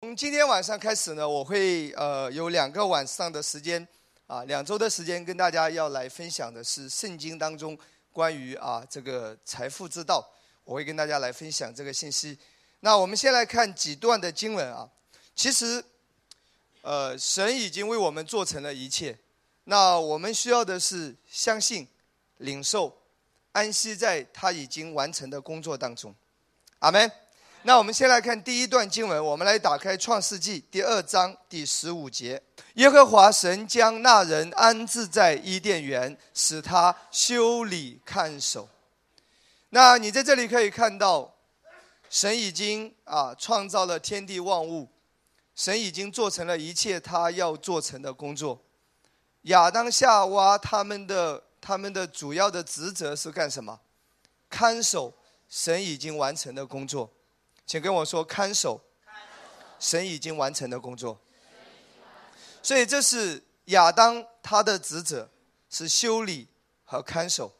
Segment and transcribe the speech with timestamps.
[0.00, 3.84] 从今天晚上开始呢，我会呃有两个晚上的时间，
[4.28, 7.76] 啊，两周的时间跟大家要来分享的是圣经当中
[8.12, 10.24] 关于啊这个财富之道，
[10.62, 12.38] 我会跟大家来分享这个信息。
[12.78, 14.88] 那我们先来看几段的经文啊，
[15.34, 15.84] 其实，
[16.82, 19.18] 呃，神已经为我们做成了一切，
[19.64, 21.88] 那我们需要的是相信、
[22.36, 22.96] 领受、
[23.50, 26.14] 安息在他已经完成的工作当中。
[26.78, 27.10] 阿门。
[27.62, 32.40] 那我们先来看第一段经文，我们来打开创世纪第二章第十五节。
[32.74, 38.68] 耶和华神将那人安置在伊甸园，使他修理看守。
[39.70, 41.34] 那你在这里可以看到，
[42.08, 44.88] 神已经啊创造了天地万物，
[45.56, 48.62] 神已经做成了一切他要做成的工作。
[49.42, 53.80] 亚当夏娃他们的他们的主要的职责是干什么？
[54.48, 55.12] 看守
[55.48, 57.10] 神已经完成的工作。
[57.68, 58.80] 请跟我说，看守
[59.78, 61.20] 神已经完成的工作。
[62.62, 65.28] 所以这是亚当他的职责
[65.68, 66.48] 是修理
[66.86, 67.52] 和看守。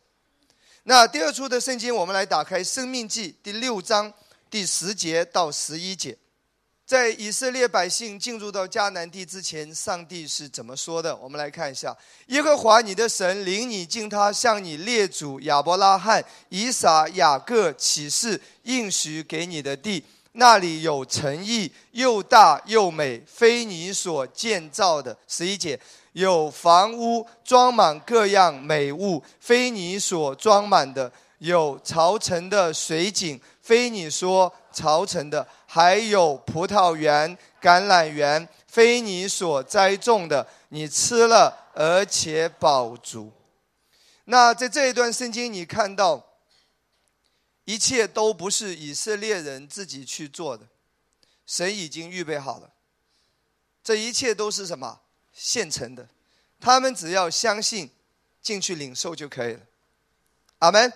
[0.84, 4.10] 那第二处的圣经，我们来打开《生命记》第六章
[4.48, 6.16] 第十节到十一节。
[6.88, 11.14] 在以色列百姓进入到迦南地之前，上帝是怎么说的？
[11.14, 11.94] 我们来看一下：
[12.28, 25.14] 耶和华你的神领你进他向你列祖亚伯拉罕、以撒、雅各起誓应许给你的地，那里有诚意，又大又美，非你所建造的。
[25.26, 25.78] 十一节
[26.14, 35.46] 有房屋装满各样美物，非你所装满的；有朝城的水井，非你说朝城的。
[35.70, 43.30] 还有葡萄园、橄榄园，非你所栽种的，你吃了而且饱足。
[44.24, 46.24] 那在这一段圣经，你看到，
[47.66, 50.64] 一切都不是以色列人自己去做的，
[51.44, 52.70] 神已经预备好了。
[53.84, 55.00] 这一切都是什么
[55.34, 56.08] 现成的？
[56.58, 57.90] 他们只要相信，
[58.40, 59.60] 进去领受就可以了。
[60.60, 60.90] 阿门。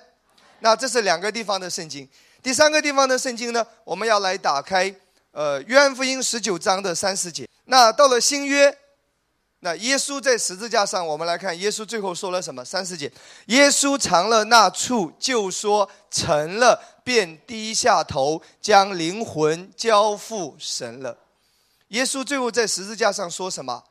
[0.60, 2.08] 那这是两个地方的圣经。
[2.42, 4.92] 第三个地方的圣经呢，我们要来打开，
[5.30, 7.48] 呃，约翰福音十九章的三十节。
[7.66, 8.76] 那到了新约，
[9.60, 12.64] 那耶稣在十字架上，我们来看耶稣最后说了什么？
[12.64, 13.10] 三十节，
[13.46, 21.16] 耶稣尝了那醋，就说成了，便低下头，将灵魂交付神了。
[21.88, 23.84] 耶稣最后在十字架上说什么？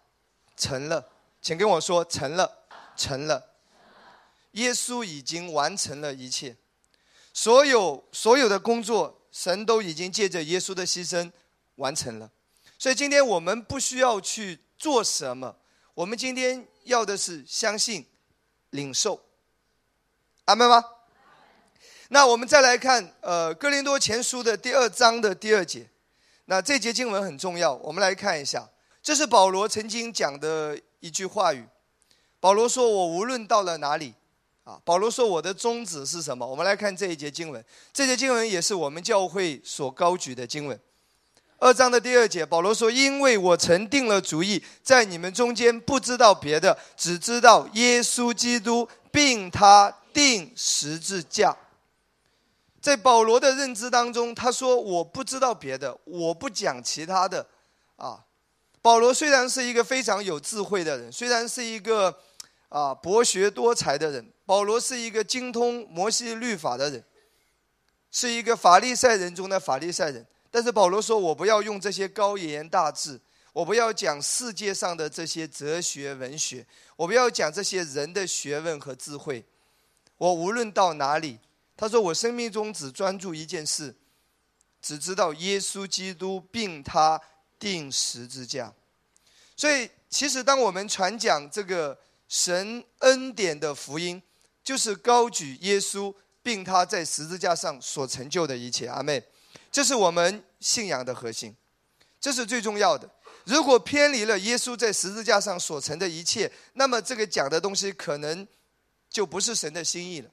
[0.58, 1.08] 成了，
[1.42, 2.52] 请跟我说成了，
[2.98, 3.42] 成了。
[4.52, 6.58] 耶稣已经完成了一切。
[7.34, 11.32] 所有所有的工作，神都已经借着耶稣的牺牲
[11.76, 12.30] 完成了。
[12.78, 15.56] 所以今天我们不需要去做什么，
[15.94, 18.06] 我们今天要的是相信、
[18.72, 19.22] 领受。
[20.46, 20.84] 阿门吗？
[22.10, 25.88] 那我们再来看，呃，《哥林多前书》的第二章的第二节。
[26.46, 28.68] 那这节经文很重要，我们来看一下。
[29.02, 31.66] 这是保罗曾经讲的一句话语。
[32.40, 34.16] 保罗说：“我无论到了哪里。”
[34.64, 37.64] 啊，保罗说：“我的宗旨是什么？”我们来看这一节经文。
[37.92, 40.80] 这节经文也是我们教会所高举的经文。
[41.58, 51.56] 二章的第二节，保罗说：“因为我曾定了主意，在你们中间不知道别的，只知道耶稣基督，并他定十字架。”
[52.82, 57.46] 在保罗的认知当中，他说：“我不知道别的，我不讲其他的。”
[57.98, 58.26] 啊，
[58.82, 62.18] 保罗虽然是一个非常有智慧的人，虽然是一个
[62.72, 64.32] 啊博学多才的人。
[64.46, 67.04] 保罗是一个精通摩西律法的人，
[68.10, 70.26] 是一个法利赛人中的法利赛人。
[70.50, 73.20] 但是保罗说：“我不要用这些高言大志，
[73.54, 76.66] 我不要讲世界上的这些哲学文学，
[76.98, 79.46] 我不要讲这些人的学问和智慧。
[80.18, 81.40] 我无论到哪里，
[81.78, 83.96] 他说我生命中只专注一件事，
[84.82, 87.22] 只知道耶稣基督并他
[87.58, 88.74] 定十字架。
[89.56, 91.98] 所以，其实当我们传讲这个
[92.32, 94.24] 神恩典的福音，
[94.64, 99.22] 就是高举耶稣，并他在十字架上所成就的一切，阿妹，
[99.70, 101.54] 这是我们信仰的核心，
[102.22, 103.10] 这是最重要的。
[103.44, 108.48] 如果偏离了耶稣在十字架上所成的一切，那么这个讲的东西可能
[109.10, 110.32] 就不是神的心意了。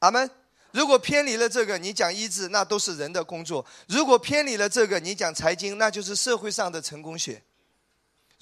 [0.00, 0.28] 阿门。
[0.72, 7.40] 如果偏离了这个，你讲医治，那都是人的工作；如果偏离了这个，你讲财经，那就是社会上的成功学；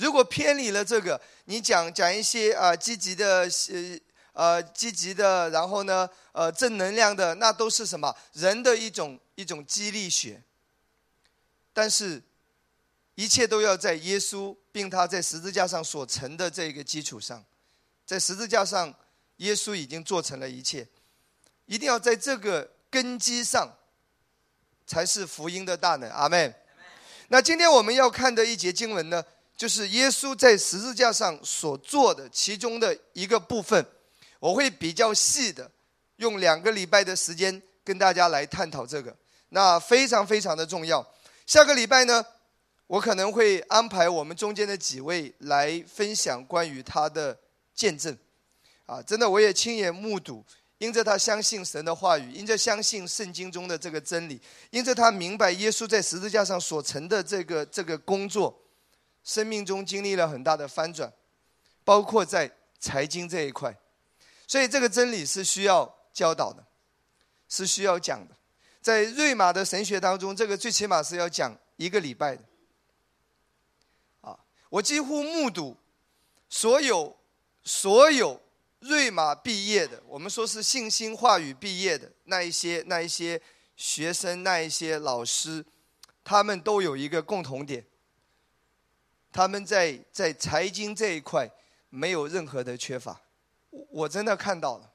[0.02, 3.99] 如果偏离了这个，你讲讲一些啊积极的呃。
[4.34, 8.16] 呃，积极的，然后呢，呃，正能量的，那都是什么？
[8.32, 10.43] 人的一种一种激励学。
[11.75, 12.22] 但是，
[13.14, 17.44] 一切都要在耶稣并他在十字架上所成的这个基础上，
[18.06, 18.94] 在十字架上，
[19.37, 20.88] 耶稣已经做成了一切，
[21.66, 23.70] 一定要在这个根基上，
[24.87, 26.08] 才是福音的大能。
[26.08, 26.54] 阿门。
[27.28, 29.22] 那今天我们要看的一节经文呢，
[29.62, 33.87] 就是耶稣在十字架上所做的其中的一个部分。
[34.41, 35.70] 我会比较细的
[36.17, 39.17] 用两个礼拜的时间跟大家来探讨这个，
[39.50, 41.06] 那非常非常的重要。
[41.47, 42.26] 下个礼拜呢，
[42.88, 47.38] 我可能会安排我们中间的几位来分享关于他的
[47.73, 48.19] 见证。
[48.87, 50.44] 啊，真的，我也亲眼目睹，
[50.79, 58.59] 因着他相信神的话语，因着相信圣经中的这个真理，因着他明白耶稣在十字架上所成的这个这个工作，
[59.25, 61.13] 生命中经历了很大的翻转，
[61.85, 63.77] 包括在财经这一块。
[64.47, 66.65] 所以这个真理是需要教导的，
[67.49, 68.37] 是需要讲的。
[68.81, 72.43] 在瑞玛的神学当中，这个最起码是要讲一个礼拜的。
[74.23, 74.39] 啊，
[74.69, 75.77] 我几乎目睹
[76.49, 77.17] 所有
[77.63, 78.43] 所有
[78.81, 83.41] 瑞玛毕业的，我们说是信心话语毕业的那一些那一些
[83.77, 85.65] 学生，那一些老师，
[86.25, 87.87] 他们都有一个共同点，
[89.32, 91.50] 他们在在财经这一块
[91.88, 93.20] 没有任何的缺乏。
[93.88, 94.93] 我真的看到了，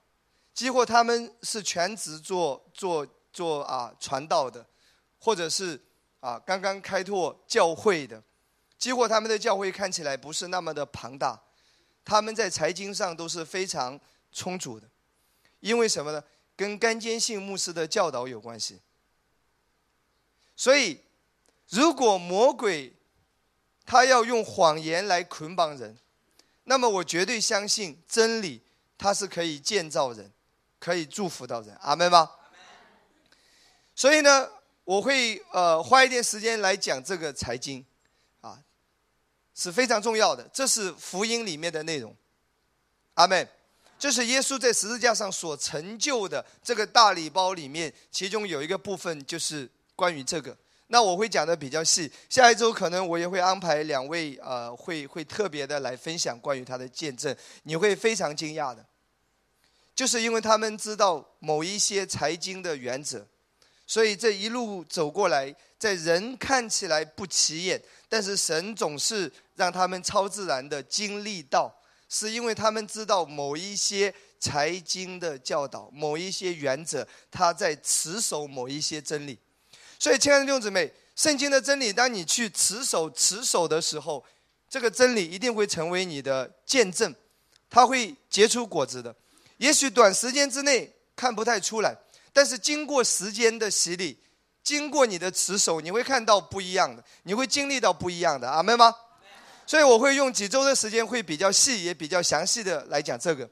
[0.53, 4.65] 几乎他们是全职做做做啊传道的，
[5.19, 5.81] 或者是
[6.19, 8.21] 啊刚刚开拓教会的，
[8.77, 11.41] 几乎他们的教会看起来不是那么的庞大，
[12.05, 13.99] 他们在财经上都是非常
[14.31, 14.87] 充足的，
[15.59, 16.23] 因为什么呢？
[16.55, 18.79] 跟甘坚信牧师的教导有关系。
[20.55, 20.99] 所以，
[21.69, 22.91] 如果魔鬼
[23.87, 25.97] 他要用谎言来捆绑人，
[26.65, 28.61] 那么我绝对相信真理。
[28.99, 30.31] 它是可以建造人，
[30.79, 32.31] 可以祝福到人，阿门吗？
[33.93, 34.49] 所以呢，
[34.83, 37.85] 我会呃花一点时间来讲这个财经，
[38.41, 38.57] 啊，
[39.53, 40.49] 是非常重要的。
[40.51, 42.15] 这是福音里面的内容，
[43.13, 43.47] 阿门。
[43.99, 50.57] 这是耶稣在十字架上所成就的这个大礼包里面，其中有一个部分就是关于这个。
[50.89, 58.85] 那我会讲的比较细，下一周可能我也会安排两位呃，会会特别的来分享关于他的见证，你会非常惊讶的，
[59.93, 63.27] 就是因为他们知道某一些财经的原则，
[63.85, 71.69] 所以这一路走过来，在人看起来不起眼，但是神总是让他们超自然的经历到，
[72.07, 79.37] 是因为他们知道某一些财经的教导，某一些原则，他在持守某一些真理。
[79.99, 84.23] 所以，亲爱的弟兄姊妹，圣经的真理，当你去持守、持守的时候，
[84.69, 87.13] 这个真理一定会成为你的见证，
[87.69, 89.15] 它会结出果子的。
[89.57, 91.97] 也许短时间之内看不太出来，
[92.31, 94.15] 但是经过时间的洗礼，
[94.63, 98.47] 经过你的持守，你会看到不一样的，你会经历到不一样的。
[98.47, 98.93] 阿门吗？
[99.65, 103.49] 所以我会用几周的时间，会比较细，也比较详细的来讲这个。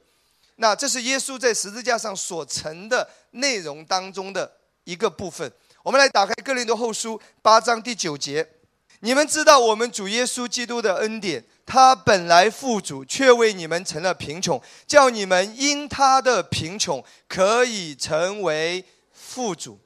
[0.54, 4.50] 那这是耶稣在十字架上所成的内容当中的
[4.84, 5.52] 一个部分。
[5.86, 8.44] 我们来打开《哥林多后书》八章第九节，
[8.98, 19.78] 你们知道我们主耶稣基督的恩典，他本来富足，却为你们成了贫穷，叫你们因他的贫穷可以成为富足。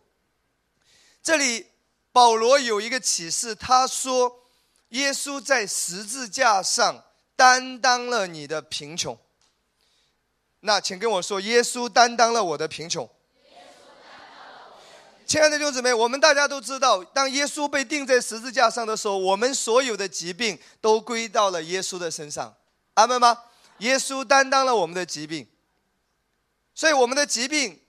[1.23, 1.67] 这里
[2.13, 4.41] 保罗有一个启示，他说：
[4.89, 7.05] 耶稣在十字架上
[7.37, 9.19] 担当了你的贫穷。
[10.61, 13.07] 那请跟我说，耶稣担当了我的贫穷。
[15.31, 22.53] 亲爱的弟兄姊妹，我们大家都知道，当耶稣被钉在十字架上的时候，我们所有的疾病都归到了耶稣的身上，
[22.95, 23.45] 阿门吗？
[23.79, 25.47] 耶稣担当了我们的疾病，
[26.75, 27.81] 所以我们的疾病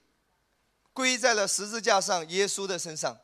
[0.92, 3.18] 归在了十字架上耶稣的身上。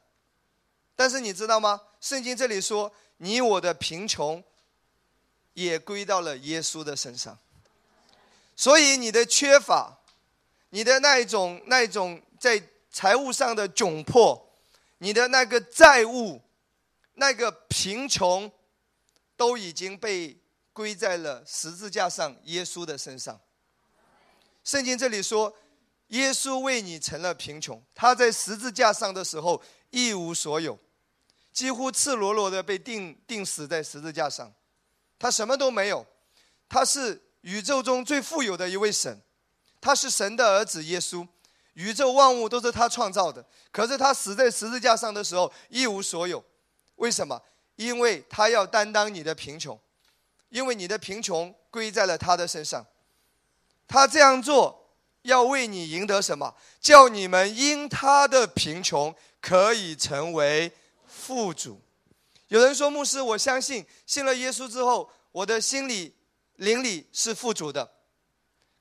[0.96, 1.80] 但是你知道吗？
[2.00, 4.42] 圣经这里说，你我的贫穷
[5.54, 7.38] 也归到了耶稣的身上，
[8.56, 9.96] 所以你的缺乏，
[10.70, 12.60] 你的那一种那一种在。
[12.98, 14.50] 财务上的窘迫，
[14.98, 16.42] 你的那个债务，
[17.14, 18.50] 那个贫穷，
[19.36, 20.36] 都已经被
[20.72, 23.40] 归在了十字架上耶稣的身上。
[24.64, 25.56] 圣经这里说，
[26.08, 30.76] 耶稣为你成了贫穷，他在十字架上的时候一无所有，
[31.52, 34.52] 几乎赤裸裸的被钉钉死在十字架上，
[35.20, 36.04] 他什么都没有，
[36.68, 39.22] 他是宇宙中最富有的一位神，
[39.80, 41.24] 他是神的儿子耶稣。
[41.78, 46.44] 宇宙万物都是他创造的，可是他死在十字架上的时候一无所有，
[46.96, 47.40] 为什么？
[47.76, 49.78] 因为他要担当你的贫穷，
[50.48, 52.84] 因为你的贫穷归在了他的身上。
[53.86, 54.90] 他这样做
[55.22, 56.52] 要为你赢得什么？
[56.80, 60.72] 叫你们因他的贫穷可以成为
[61.06, 61.80] 富足。
[62.48, 66.12] 有人说，牧师，我相信信了耶稣之后，我的心里
[66.56, 67.88] 灵里是富足的，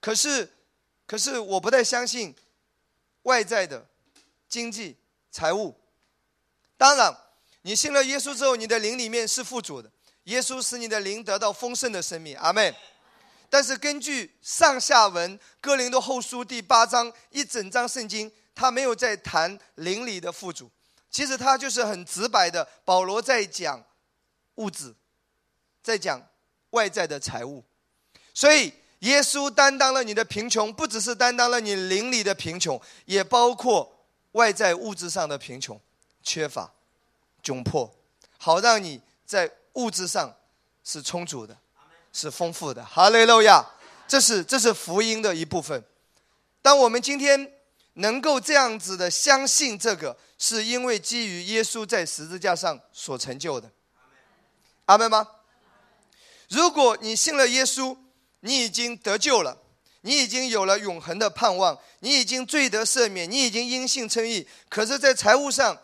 [0.01, 0.51] 可是，
[1.06, 2.34] 可是我不太相信。
[3.27, 3.86] 外在的
[4.48, 4.96] 经济、
[5.29, 5.75] 财务，
[6.77, 7.13] 当然，
[7.62, 9.91] 你信了耶稣之后，你的灵里面是富足的。
[10.24, 12.74] 耶稣使你的灵得到丰盛的生命，阿门。
[13.50, 20.72] 但是根据上下文，哥林多后书第八章一整章圣经，他没有在谈灵里的富足，
[21.12, 23.84] 其实他就是很直白的，保罗在讲
[24.55, 24.96] 物质，
[25.84, 26.25] 在讲
[26.69, 27.63] 外在的财物。
[28.34, 35.80] 所以耶稣担当了你的贫穷，不只是担当了你邻里的贫穷，也包括外在物质上的贫穷、
[36.24, 36.72] 缺乏、
[37.44, 37.94] 窘迫，
[38.38, 40.36] 好让你在物质上
[40.84, 41.58] 是充足的。
[42.13, 43.63] 是丰富的，哈利路亚！
[44.08, 45.84] 这是这是福音的一部分。
[46.63, 47.54] 当我们今天
[47.94, 53.70] 能够这样子的相信这个，是因为基于耶稣在十字架上所成就的。
[54.86, 55.27] 阿门吗？
[56.50, 57.96] 如果你信了耶稣，
[58.41, 59.58] 你已经得救了，
[60.01, 64.48] 你已经有了永恒的盼望，你已经罪得赦免，你已经因信称义。
[64.70, 65.77] 可是，在财务上，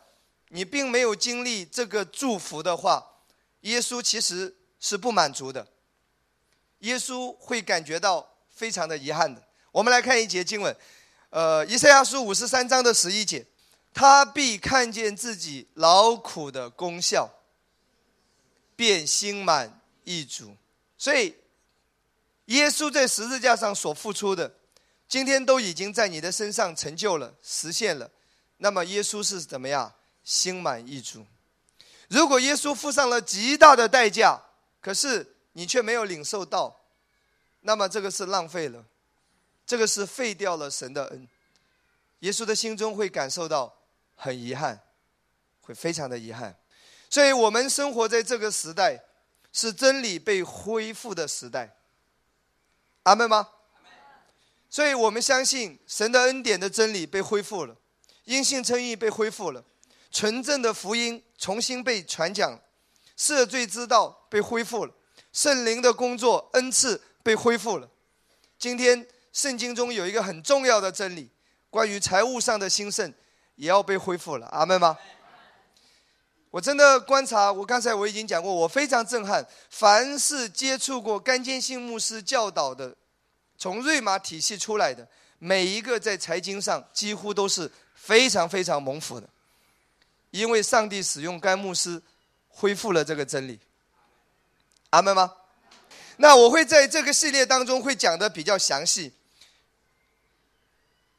[0.49, 3.05] 你并没有经历这个祝福的话，
[3.61, 5.67] 耶稣其实是不满足的。
[6.79, 9.41] 耶稣会感觉到非常的遗憾的。
[9.71, 10.75] 我们来看一节经文，
[11.29, 13.45] 呃，以赛亚书五十三章的十一节，
[13.93, 17.29] 他必看见自己劳苦的功效，
[18.75, 20.55] 便心满意足。
[20.97, 21.33] 所以，
[22.53, 24.55] 耶稣在十字架上所付出的，
[25.07, 28.09] 今天都已经在你的身上成就了、实现了。
[28.57, 29.93] 那么，耶稣是怎么样？
[30.23, 31.25] 心满意足。
[32.07, 34.41] 如果耶稣付上了极大的代价，
[34.81, 35.29] 可是。
[35.55, 36.81] 你却没有领受到，
[37.59, 38.83] 那么这个是浪费了，
[39.67, 41.27] 这个是废掉了神的恩。
[42.21, 43.71] 耶稣的心中会感受到
[44.15, 44.81] 很遗憾，
[45.61, 46.57] 会非常的遗憾。
[47.07, 48.99] 所以我们生活在这个时代，
[49.51, 51.77] 是真理被恢复的时代。
[53.03, 53.49] 阿门吗？
[54.69, 57.75] 所以我们相信神的恩典的真理被恢复了，
[58.23, 59.63] 因信称义被恢复了，
[60.09, 62.59] 纯正的福音重新被传讲，
[63.17, 64.93] 赦罪之道被恢复了。
[65.31, 67.89] 圣灵的工作恩赐被恢复了。
[68.57, 71.29] 今天圣经中有一个很重要的真理，
[71.69, 73.13] 关于财务上的兴盛
[73.55, 74.47] 也要被恢复了。
[74.47, 74.97] 阿门吗？
[76.53, 79.43] 我真的观察，我刚才我已经讲过，我非常震撼。
[79.71, 82.95] 凡是接触过甘坚信牧师教导的，
[83.57, 85.07] 从瑞玛体系出来的，
[85.39, 89.27] 每一个在财经上几乎都是非常非常蒙福的，
[90.29, 91.99] 因为上帝使用甘牧师
[92.49, 93.59] 恢复了这个真理。
[94.91, 95.33] 阿门吗？
[96.17, 99.11] 那我会在这个系列当中会讲的比较详细。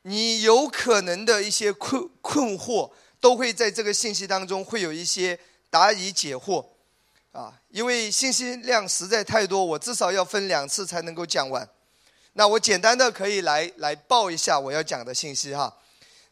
[0.03, 2.93] 你有可能的一些困困惑，
[3.25, 5.39] 都会在这个信息当中会有一些
[5.71, 6.63] 答疑解惑，
[7.33, 11.67] 啊，因为信息量实在太多，我至少要分两次才能够讲完。
[12.35, 15.75] 那我简单的可以来来报一下我要讲的信息哈。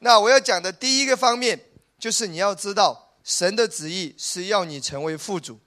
[0.01, 1.59] 那我要讲的第一个方面
[1.99, 5.59] 就是你要知道神的旨意是要你成为富主。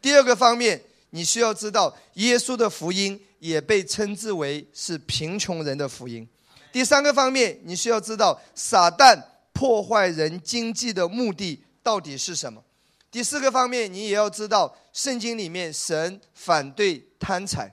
[0.00, 0.80] 第二个方面。
[1.14, 6.26] 你需要知道，耶稣的福音也被称之为是贫穷人的福音。
[6.72, 9.22] 第三个方面，你需要知道，撒旦
[9.62, 12.64] 破坏人经济的目的到底是什么。
[13.12, 17.72] 第四个方面，你也要知道，圣经里面神反对贪财，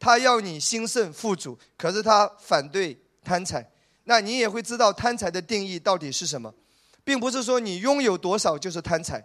[0.00, 3.70] 他要你兴盛富足，可是他反对贪财。
[4.04, 6.54] 那你也会知道贪财的定义到底是什么，
[7.04, 9.22] 并不是说你拥有多少就是贪财。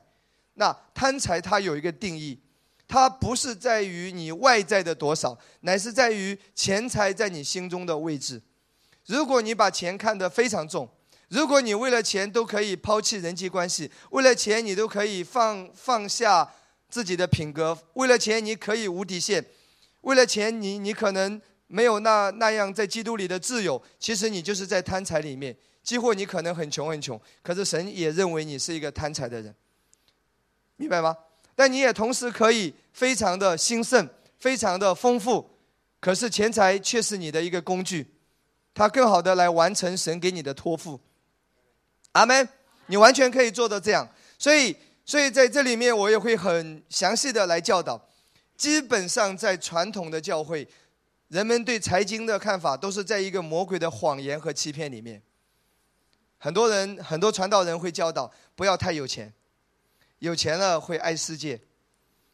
[0.55, 2.38] 那贪财它有一个定义。
[2.86, 8.41] 它不是在于你外在的多少，乃是在于钱财在你心中的位置。
[9.05, 10.89] 如果你把钱看得非常重，
[11.34, 16.48] 如果你为了钱都可以抛弃人际关系，为了钱你都可以放放下
[16.90, 19.44] 自己的品格，为了钱你可以无底线，
[20.02, 23.82] 为了钱你你可能没有那那样在基督里的自由。
[23.98, 29.56] 其实你就是在贪财里面，几乎你可能很穷很穷，可是神也认为你是一个贪财的人，
[30.75, 31.18] 明白吗？
[31.56, 35.50] 但你也同时可以非常的兴盛，非常的丰富，
[36.00, 38.13] 可是钱财却是你的一个工具，
[38.75, 41.02] 它更好的来完成神给你的托付。
[42.13, 42.50] 阿门。
[42.88, 44.05] 你完全可以做到这样，
[44.38, 48.10] 所以，所以在这里面我也会很详细的来教导。
[48.58, 50.67] 基本上在传统的教会，
[51.29, 55.22] 人们对财经的看法都是在一个魔鬼的谎言和欺骗里面。
[56.38, 59.34] 很多人，很多传道人会教导不要太有钱。
[60.20, 61.60] 有钱了会爱世界，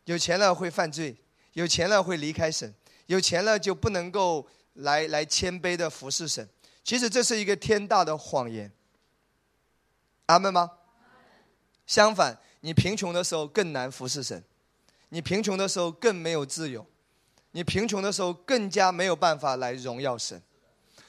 [0.05, 1.15] 有钱了会犯罪，
[1.53, 2.73] 有钱了会离开神，
[3.05, 6.49] 有钱了就不能够来来谦卑的服侍神。
[6.83, 8.71] 其实这是一个天大的谎言。
[10.29, 10.69] 阿门吗？
[11.87, 14.43] 相反，你贫穷的时候更难服侍神，
[15.09, 16.85] 你贫穷的时候更没有自由，
[17.51, 20.39] 你贫穷的时候更加没有办法来荣耀神。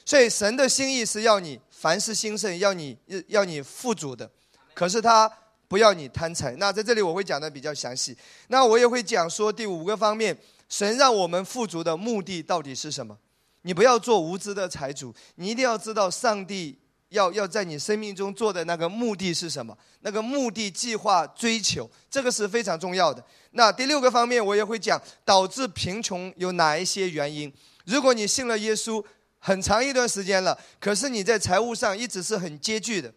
[0.06, 2.96] 所以神的心意是要你凡事兴盛，要你
[3.28, 4.30] 要你富足的，
[4.74, 5.30] 可是他。
[5.68, 6.56] 不要你贪财。
[6.56, 8.18] 那在这里我会讲的比较详细。
[8.48, 10.36] 那我也会讲说第五个方面，
[10.68, 13.16] 神让我们富足的目的到底是什么？
[13.62, 16.76] 你不要做无知的财主，你一定要知道上帝
[17.10, 19.76] 要要在你生命中做的那个目的是什么？
[20.00, 23.24] 那个目的、计划、追求，这个是非常重要的。
[23.52, 27.52] 那第六个方面，我也会讲导致贫穷有哪一些原因。
[27.84, 29.04] 如果你信了耶稣
[29.38, 33.12] 很长一段时间了，可是你在财务上一直是很拮据的，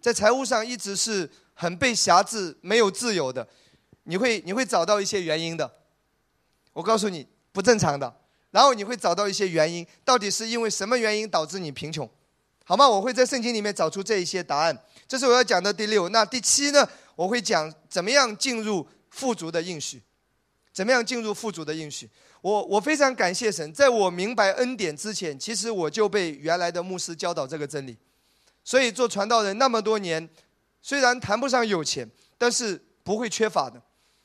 [0.00, 3.46] 在财务上一直是很被辖制、没有自由的，
[4.04, 5.68] 你会你会找到一些原因的。
[6.72, 8.20] 我告诉你，不正常的。
[8.52, 12.08] 然后你会找到一些原因，到底是因为什么原因导致你贫穷，
[12.64, 12.88] 好吗？
[12.88, 14.76] 我会在圣经里面找出这一些答案。
[15.06, 16.08] 这是我要讲的第六。
[16.08, 16.88] 那第七呢？
[17.14, 20.02] 我会讲怎么样进入富足的应许，
[20.72, 22.10] 怎么样进入富足的应许。
[22.40, 27.96] 我我非常感谢神，在我明白恩典之前，其实我就被原来的牧师教导这个真理。
[28.64, 30.28] 所以做传道人那么多年，
[30.82, 33.80] 虽然谈不上有钱，但是不会缺乏的，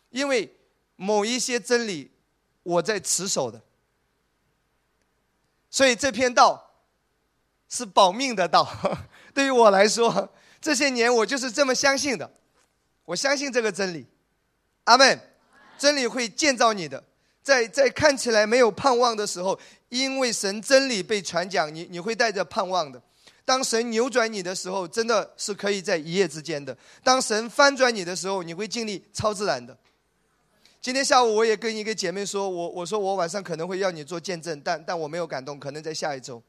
[0.10, 0.52] 因为
[0.96, 2.10] 某一些真理
[2.64, 3.62] 我在持守的。
[5.70, 6.69] 所以这篇道
[7.70, 8.68] 是保命的道，
[9.34, 12.30] 对于我来说，这些年我就是这么相信的。
[13.06, 14.06] 我相信这个真理，
[14.84, 15.20] 阿门。
[15.78, 17.02] 真理会建造你的，
[17.42, 19.58] 在在看起来没有盼望的时候，
[19.88, 23.02] 因为神真理被传讲，你你会带着盼望的。
[23.46, 29.78] 当神扭转你的时候，真的是可以在一夜之间的；当神翻转你的时候，你会经历超自然的。
[30.82, 36.44] 今天下午我也跟一个姐妹说，我我说我晚上可能会要你做见证，但但我没有感动，可能在下一周。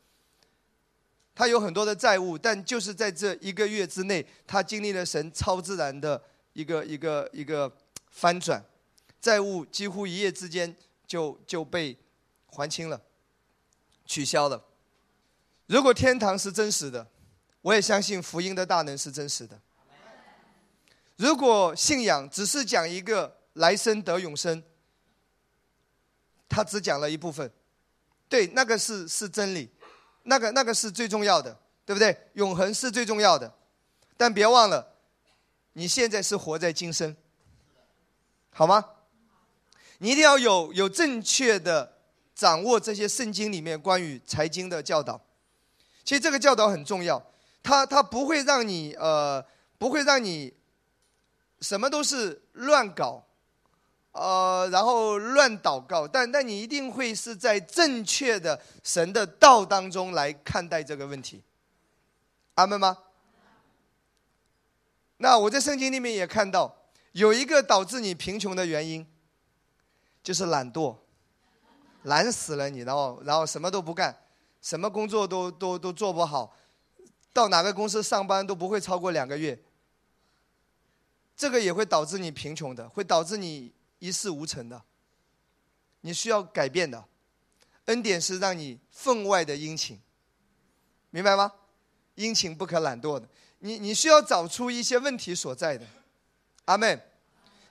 [1.40, 7.74] 他有很多的债务，但就是在这一个月之内，他经历了神超自然的一个一个一个
[8.10, 8.62] 翻转，
[9.22, 11.96] 债务几乎一夜之间就就被
[12.46, 13.00] 还清了，
[14.04, 14.62] 取消了。
[15.64, 17.06] 如果天堂是真实的，
[17.62, 19.58] 我也相信福音的大能是真实的。
[21.16, 23.40] 如果信仰只是讲一个。
[23.54, 24.62] 来生得永生，
[26.48, 27.50] 他只讲了一部分，
[28.28, 29.68] 对，那个是是真理，
[30.30, 32.16] 那个那个是最重要的，对不对？
[32.34, 33.52] 永恒是最重要的，
[34.16, 34.94] 但别忘了，
[35.72, 37.16] 你现在是活在今生，
[38.52, 38.84] 好吗？
[39.98, 41.96] 你一定要有有正确的
[42.32, 45.20] 掌握这些圣经里面关于财经的教导。
[46.04, 47.20] 其实这个教导很重要，
[47.60, 49.44] 它它不会让你呃
[49.78, 50.54] 不会让你
[51.60, 53.26] 什么都是乱搞。
[54.12, 61.40] 呃，然后乱祷告，但但你一定会是在正确的神的道当中来看待这个问题，
[62.54, 62.98] 阿门吗？
[65.18, 66.74] 那我在圣经里面也看到，
[67.12, 69.06] 有一个导致你贫穷的原因，
[70.24, 70.96] 就是懒惰，
[72.02, 74.18] 懒死了你，然后然后什么都不干，
[74.60, 76.56] 什么工作都都都做不好，
[77.32, 79.56] 到哪个公司上班都不会超过两个月，
[81.36, 83.72] 这个也会导致你贫穷的，会导致你。
[84.00, 84.82] 一事无成的，
[86.00, 87.04] 你需要改变的。
[87.84, 90.00] 恩典是让你分外的殷勤，
[91.10, 91.52] 明白吗？
[92.16, 93.28] 殷勤不可懒惰的。
[93.60, 95.86] 你你需要找出一些问题所在的。
[96.64, 97.00] 阿门。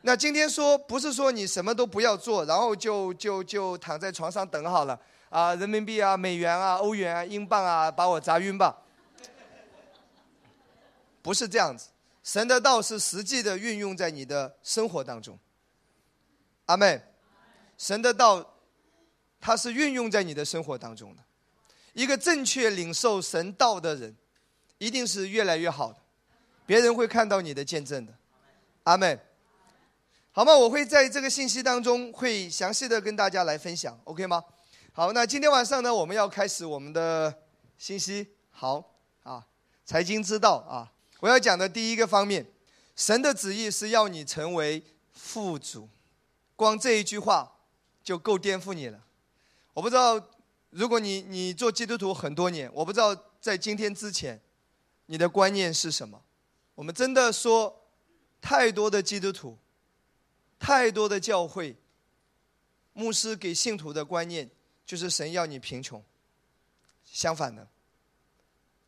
[0.02, 8.82] 那今天说不是说你什么都不要做，然后就就就躺在床上等好了啊，人民币啊、美元啊、欧元啊、英镑啊，把我砸晕吧。
[11.22, 11.90] 不是这样子，
[12.24, 15.38] 神的道是实际的运用在你的生活当中。
[16.70, 17.02] 阿妹，
[17.80, 18.58] 神的道，
[19.42, 21.24] 它是运用在你的生活当中的。
[21.94, 24.16] 一个正确领受神道的人，
[24.78, 25.98] 一定是越来越好的，
[26.68, 28.14] 别人会看到你的见证的。
[28.84, 29.18] 阿妹，
[30.32, 30.56] 好吗？
[30.56, 34.44] 我会在这个信息当中会详细的跟大家来分享，OK 吗？
[34.94, 37.34] 好，那今天晚上呢，我们要开始我们的
[37.80, 38.28] 信息。
[38.52, 39.44] 好啊，
[39.86, 42.46] 财经之道啊，我要讲的第一个方面，
[42.96, 45.90] 神的旨意是要你成为富足。
[46.60, 47.50] 光这一句话
[48.04, 49.02] 就够颠覆你了。
[49.74, 50.22] 我不知道，
[50.72, 54.42] 如果你你做基督徒很多年，我不知道在今天之前，
[55.06, 56.22] 你的观念是什么。
[56.76, 57.86] 我们真的说，
[58.42, 59.58] 太多的基督徒，
[60.60, 61.78] 太多的教会，
[62.92, 64.50] 牧师给信徒的观念
[64.86, 66.04] 就是神要你贫穷。
[67.06, 67.66] 相反的，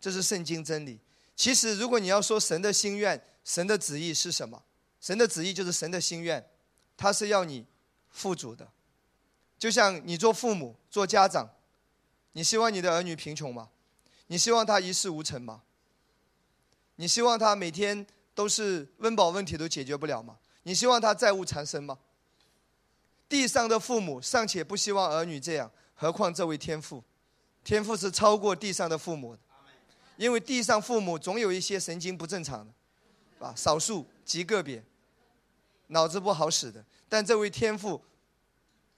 [0.01, 0.99] 这是圣经真理。
[1.37, 4.61] 其实，如果你要说神的心愿、神的旨意是什么，
[4.99, 6.45] 神的旨意就是神的心愿。
[6.97, 7.65] 他是要你
[8.09, 8.67] 富足的，
[9.57, 11.49] 就像你做父母、做家长，
[12.33, 13.69] 你希望你的儿女贫穷吗？
[14.27, 15.63] 你希望他一事无成吗？
[16.95, 20.37] 你希望他每天都是温饱问题都解决不了吗？
[20.63, 21.97] 你希望他债务缠身吗？
[23.27, 27.03] 地上的父母尚且不希望儿女这样，何况这位天父？
[27.63, 29.39] 天父是超过地上的父母的，
[30.17, 32.73] 因为地上父母总有一些神经不正常的。
[33.45, 34.83] 啊，少数极个别，
[35.91, 36.83] 脑子不好使的。
[37.07, 38.01] 但这位天父，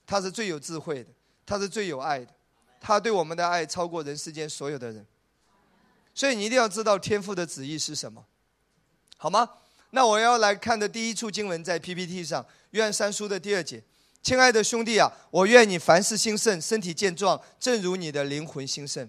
[0.06, 1.10] 他是最有智慧的，
[1.46, 2.32] 他是最有爱的，
[2.80, 5.06] 他对我们的爱超过人世间所有的人。
[6.14, 8.24] 所以你一定要知道天父的旨意是什么，
[9.16, 9.48] 好吗？
[9.90, 13.82] 那我要来看的第一处经文在 PPT 上，约翰三书的第二节。
[14.22, 19.08] 亲爱的兄弟啊，我愿你凡事兴盛，身体健壮，正如你的灵魂兴盛。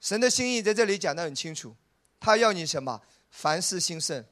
[0.00, 1.74] 神的心意在这里讲得很清楚，
[2.20, 3.00] 他要你什么？
[3.30, 4.24] 凡事兴盛。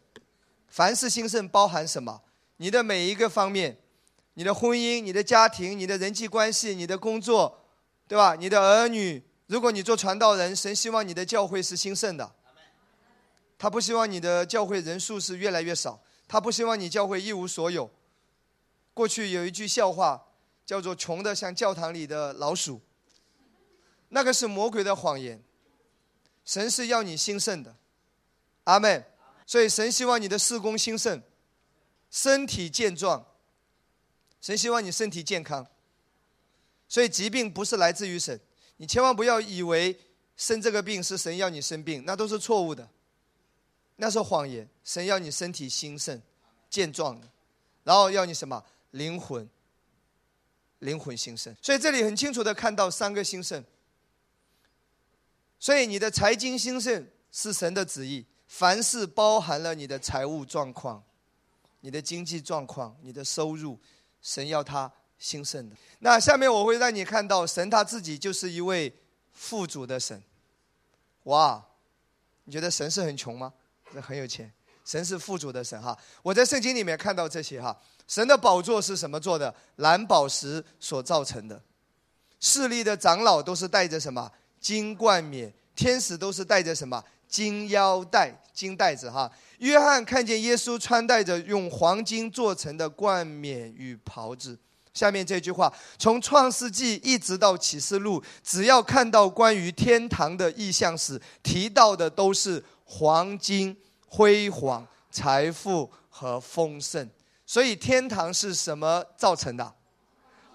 [0.69, 2.23] 凡事兴盛包含什么？
[2.57, 3.79] 你的每一个方面，
[4.35, 7.65] 你的婚姻、你的家庭、你的人际关系、你的工作，
[8.07, 8.35] 对吧？
[8.35, 9.23] 你的儿女。
[9.47, 12.35] 如果你做传道人，神希望你的教会是兴盛的，
[13.59, 17.91] 他不希望你的教会人数是越来越少，他不希望你教会一无所有。
[18.95, 20.29] 过去有一句笑话，
[20.65, 22.81] 叫做“穷的像教堂里的老鼠”，
[24.09, 25.43] 那个是魔鬼的谎言。
[26.45, 27.77] 神是要你兴盛的，
[28.65, 29.05] 阿门。
[29.47, 31.23] 所以神希望你的事工兴盛，
[32.15, 33.27] 身体健壮。
[34.41, 35.67] 神希望你身体健康，
[36.87, 38.39] 所以疾病不是来自于神。
[38.77, 39.99] 你千万不要以为
[40.37, 42.89] 生这个病是神要你生病，那都是错误的，
[43.97, 44.69] 那是谎言。
[44.85, 46.23] 神要你身体兴盛、
[46.71, 47.29] 健壮的，
[47.83, 49.49] 然后要你什么灵魂、
[50.79, 51.53] 灵魂兴盛。
[51.61, 53.65] 所以这里很清楚的看到三个兴盛。
[55.59, 61.03] 所以你的财经兴盛是神的旨意，凡事包含了你的财务状况、
[61.85, 63.79] 你的经济状况、你的收入，
[64.23, 64.91] 神要他。
[65.17, 65.77] 兴盛的。
[66.01, 68.93] 那下面我会让你看到，神他自己就是一位
[69.33, 70.21] 富足的神。
[71.23, 71.65] 哇，
[72.43, 73.53] 你觉得神是很穷吗？
[73.93, 74.53] 是很有钱。
[74.85, 75.97] 神是富足的神哈。
[76.23, 77.81] 我在圣经里面看到这些哈。
[78.09, 79.55] 神的宝座是什么做的？
[79.77, 81.63] 蓝宝石所造成的。
[82.41, 85.51] 势力的长老都是带着什么金冠冕？
[85.75, 89.31] 天使都是带着什么金腰带、金带子哈。
[89.59, 94.59] 约翰看见耶稣穿戴着用黄金做成的冠冕与袍子。
[94.93, 107.11] 下面这句话，从创世纪一直到启示录，只要看到关于天堂的意象时，提到的都是黄金、辉煌、财富和丰盛。
[107.45, 109.75] 所以，天堂是什么造成的？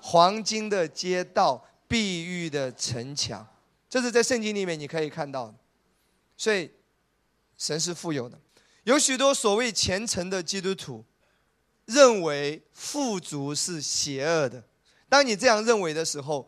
[0.02, 3.46] 黄金的街道、碧玉的城墙，
[3.90, 5.56] 这是在圣经里面你可以看到的。
[6.38, 6.72] 所以，
[7.58, 8.40] 神是富有的。
[8.90, 11.06] 有许多所谓虔诚的基督徒。
[11.86, 14.64] 认为富足是邪恶的。
[15.10, 16.48] 当你这样认为的时候，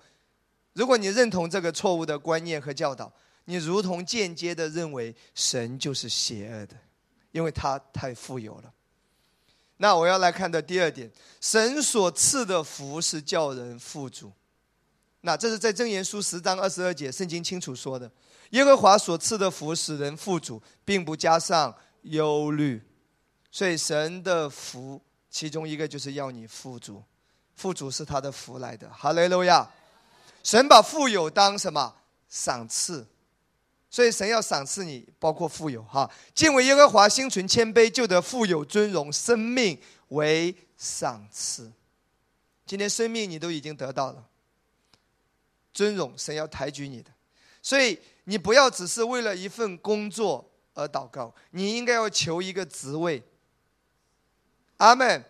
[0.74, 3.12] 如果你认同这个错误的观念和教导，
[3.46, 6.76] 你如同间接的认为神就是邪恶的，
[7.32, 8.72] 因为他太富有了。
[9.78, 14.32] 那我要来看的第二点，神所赐的福是叫人富足。
[15.22, 18.12] 那这是在箴言书十章二十二节，圣经清楚说的：
[18.52, 22.82] 耶和华所赐的福使人富足，并不加上忧虑。
[23.52, 25.02] 所以神的福。
[25.34, 27.02] 其中一个就是要你富足，
[27.56, 28.90] 富足是他的福来的。
[28.90, 29.66] 哈雷路亚！
[30.44, 31.96] 神把富有当什么
[32.28, 33.08] 赏赐，
[33.90, 36.12] 所以神要赏赐你，包括富有哈。
[36.36, 41.72] 敬畏耶和华，心存谦卑，就得富有尊荣，生命为赏赐。
[42.66, 44.28] 今天生命你都已经得到了，
[45.72, 47.10] 尊荣神要抬举你的，
[47.62, 53.24] 所以你不要只是为了一份工作而祷告，你应该要求一个职位。
[54.78, 55.24] 阿门！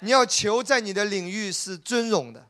[0.00, 2.46] 你要求在你的领域是尊荣的，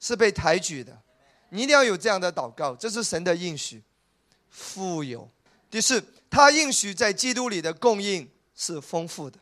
[0.00, 1.02] 是被抬举的，
[1.50, 3.82] 你一定要有这样的祷告，这是神的应许。
[4.48, 5.28] 富有，
[5.70, 9.38] 第四，他应许在基督里的供应是丰富的。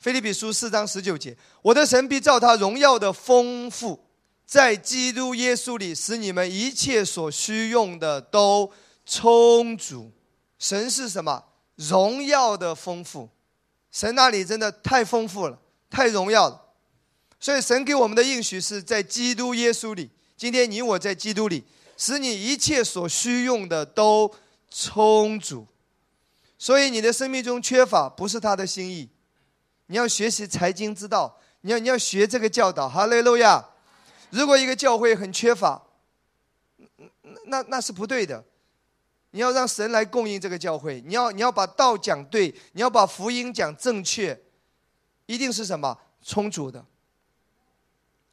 [0.00, 4.04] 菲利比书四章十九节：我的神必照他荣耀的丰富，
[4.46, 8.72] 在基督耶稣里，使你们一切所需用的都
[9.04, 10.10] 充足。
[10.58, 11.44] 神是什么？
[11.76, 13.28] 荣耀的丰富。
[13.90, 16.60] 神那里真的太丰富了，太荣耀了，
[17.40, 20.10] 所以神给我们的应许是在基督耶稣里。
[20.36, 21.64] 今天你我在基督里，
[21.96, 24.32] 使你一切所需用的都
[24.70, 25.66] 充足。
[26.58, 29.08] 所以你的生命中缺乏不是他的心意。
[29.86, 32.88] 你要学习财经之道，你要你要学这个教导。
[32.88, 33.64] 哈利路亚！
[34.30, 35.80] 如果一个教会很缺乏，
[37.46, 38.44] 那那是不对的。
[39.30, 44.40] 你要让神来供应这个教会，你要你要把道讲对，你要把福音讲正确，
[45.26, 46.82] 一定是什么充足的？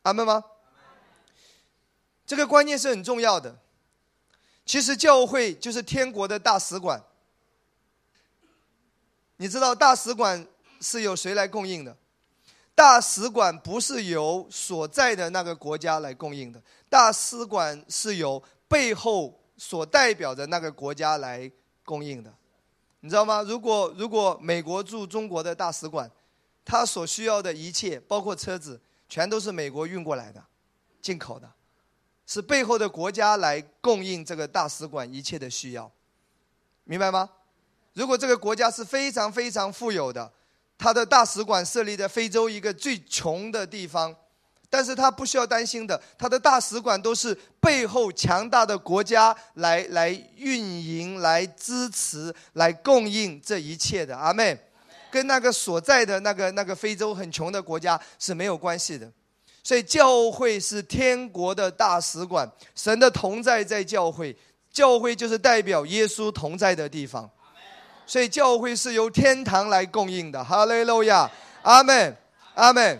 [0.04, 0.44] 阿门吗？
[2.26, 3.60] 这个观念是很重要的。
[4.66, 7.04] 其实教会就是天国的大使馆。
[9.38, 10.48] 你知道大使馆
[10.80, 11.98] 是由谁来供应的？
[12.74, 19.42] 大使馆不是由所在的那个国家来供应的，大使馆是由背后。
[19.58, 21.50] 所代表的那个国家来
[21.84, 22.34] 供应的，
[23.00, 23.42] 你知道吗？
[23.42, 26.10] 如果如果美国驻中国的大使馆，
[26.66, 30.44] 他所需要的一切，包括车子，全都是美国运过来的，
[31.02, 31.50] 进口的，
[32.26, 35.92] 是背后的国家来供应这个大使馆一切的需要，
[36.84, 37.30] 明白吗？
[37.94, 40.34] 如果这个国家是非常非常富有的，
[40.78, 44.16] 他的大使馆设立在非洲一个最穷的地方。
[44.76, 54.18] 但是他不需要担心的，他的大使馆都是背后强大的国家来来运营、来支持、来供应这一切的。
[54.18, 54.58] 阿妹，
[55.10, 59.10] 跟那个所在的那个那个非洲很穷的国家是没有关系的。
[59.64, 64.36] 所以教会是天国的大使馆，神的同在在教会，
[64.72, 67.30] 教会就是代表耶稣同在的地方。
[68.06, 70.44] 所以教会是由天堂来供应的。
[70.44, 71.32] 哈利路亚，
[71.64, 72.16] 阿门，
[72.54, 72.98] 阿门。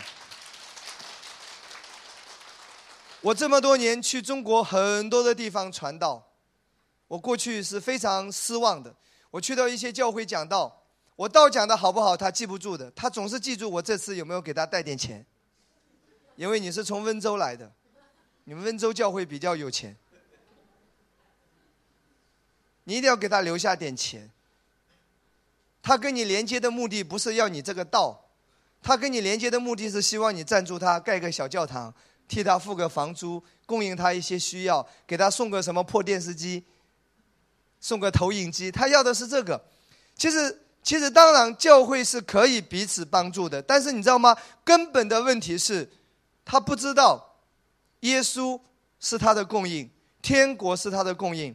[3.26, 6.24] 我这么多年去中国很多的地方传道，
[7.08, 8.94] 我过去是非常失望的。
[9.32, 10.84] 我去到一些教会讲道，
[11.16, 12.88] 我道讲的好不好，他记不住的。
[12.92, 15.26] 他总是记住我这次有没有给他带点钱，
[16.36, 17.68] 因为你是从温州来的，
[18.44, 19.96] 你们温州教会比较有钱，
[22.84, 24.30] 你一定要给他留下点钱。
[25.82, 28.28] 他跟你连接的目的不是要你这个道，
[28.80, 31.92] 他跟你连接的目的是希望你赞助他盖个小教堂。
[32.28, 36.64] 替他付个房租，供应他一些需要，给他送个什么破电视机，
[37.80, 39.64] 送个投影机，他要的是这个。
[40.16, 44.36] 其实，其实当然教会是可以彼此帮助的，但是你知道吗？
[44.64, 45.90] 根本的问题是，
[46.44, 47.36] 他不知道
[48.00, 48.60] 耶稣
[48.98, 49.90] 是他的供应，
[50.22, 51.54] 天国是他的供应。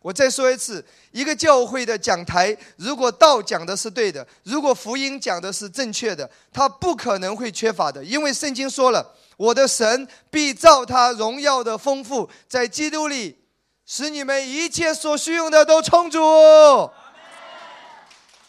[0.00, 9.14] 我再说一次，一个教会的讲台，如果道讲的是对的，如果福音讲的是正确的，他不可能会缺乏的，因为圣经说了。
[9.36, 13.42] 我的神必照他荣耀的丰富，在基督里，
[13.86, 16.20] 使你们一切所需用的都充足。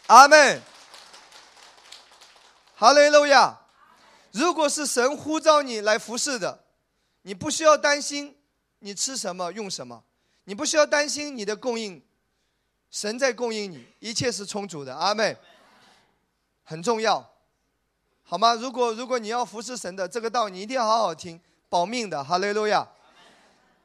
[0.07, 0.61] 阿门。
[2.75, 3.57] 哈利路亚。
[4.31, 6.65] 如果是神呼召你来服侍的，
[7.21, 8.35] 你不需要担心
[8.79, 10.03] 你吃什么用什么，
[10.45, 12.01] 你不需要担心你的供应，
[12.89, 14.95] 神在供应你，一切是充足的。
[14.95, 15.37] 阿妹。
[16.63, 17.29] 很重要。
[18.23, 18.53] 好吗？
[18.53, 22.23] 如果如果你要服侍神的这个道，你一定要好好听，保命的。
[22.23, 22.87] 哈利路亚。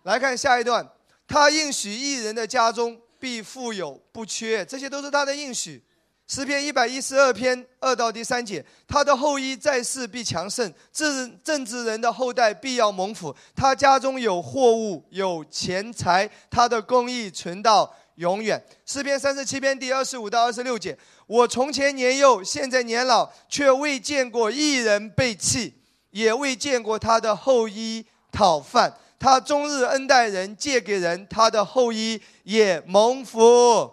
[0.05, 0.88] 来看下一段，
[1.27, 5.83] 他应许一人的家中必富有不缺，这些都是他的应许。
[6.27, 13.35] 诗篇一百一十二篇二到第三节，他的后裔在世必强盛，正正直人的后代必要蒙福。
[13.55, 18.61] 他家中有货物有钱财，他的公义存到永远。
[18.85, 20.99] 诗篇三十七篇第二十五到二十六节。
[21.29, 25.75] 我从前年幼，现在年老，却未见过一人被弃，
[26.11, 28.93] 也未见过他的后裔讨饭。
[29.19, 33.93] 他终日恩待人，借给人，他的后裔也蒙福。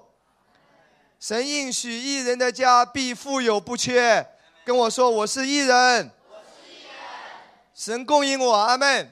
[1.23, 4.27] 神应许一人的家必富有不缺。
[4.65, 6.11] 跟我说，我是一人。
[7.73, 9.09] 神供应我，阿门。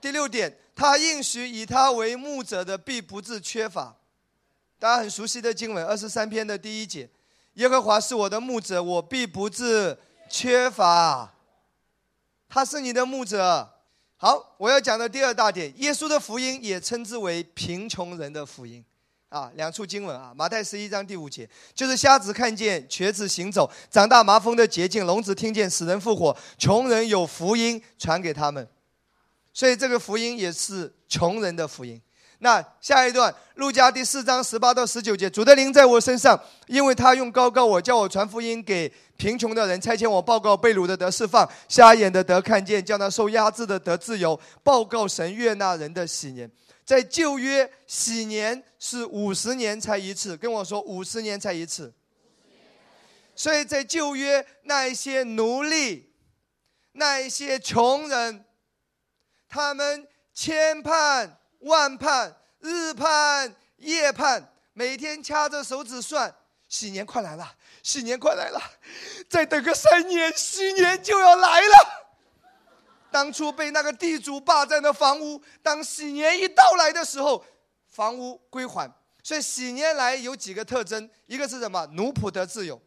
[0.00, 3.96] 第六点，他应许以他为牧者的必不致缺乏。
[4.78, 7.10] 大家很熟悉的经文，二十三篇的第一节
[7.54, 9.98] ：“耶和华是我的牧者，我必不致
[10.30, 11.34] 缺乏。”
[12.48, 13.68] 他是你的牧者。
[14.16, 18.84] 好，我要讲的第二大点，耶稣的福音也称之为贫穷人的福音。
[19.32, 28.68] 啊，两处经文啊，马太十一章第五节，就是瞎子看见，瘸子行走，长大麻风的捷径，聋子听见，死人复活，穷人有福音传给他们。
[29.54, 31.98] 所以这个福音也是穷人的福音。
[32.40, 46.50] 那下一段，路加第四章十八到十九节，主的灵在我身上，因为他用高高我，叫我传福音给贫穷的人，差遣我报告被掳的得释放，瞎眼的得看见，叫那受压制的得自由，报告神悦纳人的喜年。
[46.92, 51.90] 在旧约，喜年是五十年才一次，跟我说五十年才一次。
[53.34, 56.12] 所以在旧约，那一些奴隶，
[56.92, 58.44] 那一些穷人，
[59.48, 61.38] 他们千盼。
[61.60, 66.34] 万盼日盼夜盼，每天掐着手指算，
[66.68, 68.60] 喜年快来了，喜年快来了，
[69.30, 72.01] 再等个三年，喜年就要来了。
[73.12, 77.44] 当初被那个地主霸占的房屋，当喜年一到来的时候，
[77.86, 78.90] 房屋归还。
[79.22, 81.86] 所以喜年来有几个特征，一个是什么？
[81.92, 82.80] 奴仆的自由，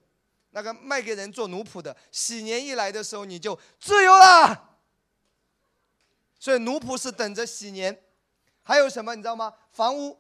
[0.50, 4.72] 那个卖给人做奴仆的，喜年一来的时候你就自由了。
[6.38, 7.98] 所以奴仆是等着喜年。
[8.62, 9.54] 还有什么你知道吗？
[9.72, 10.18] 房屋，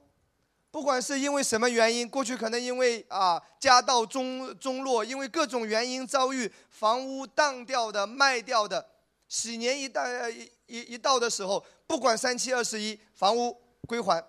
[0.71, 8.87] 不管是因为什么原因，过去可能因为啊家道中中落，因为各种原因遭遇房屋当掉的、卖掉的，
[9.27, 14.23] 喜年一到一一一到的时候，不管三七二十一，房屋归还，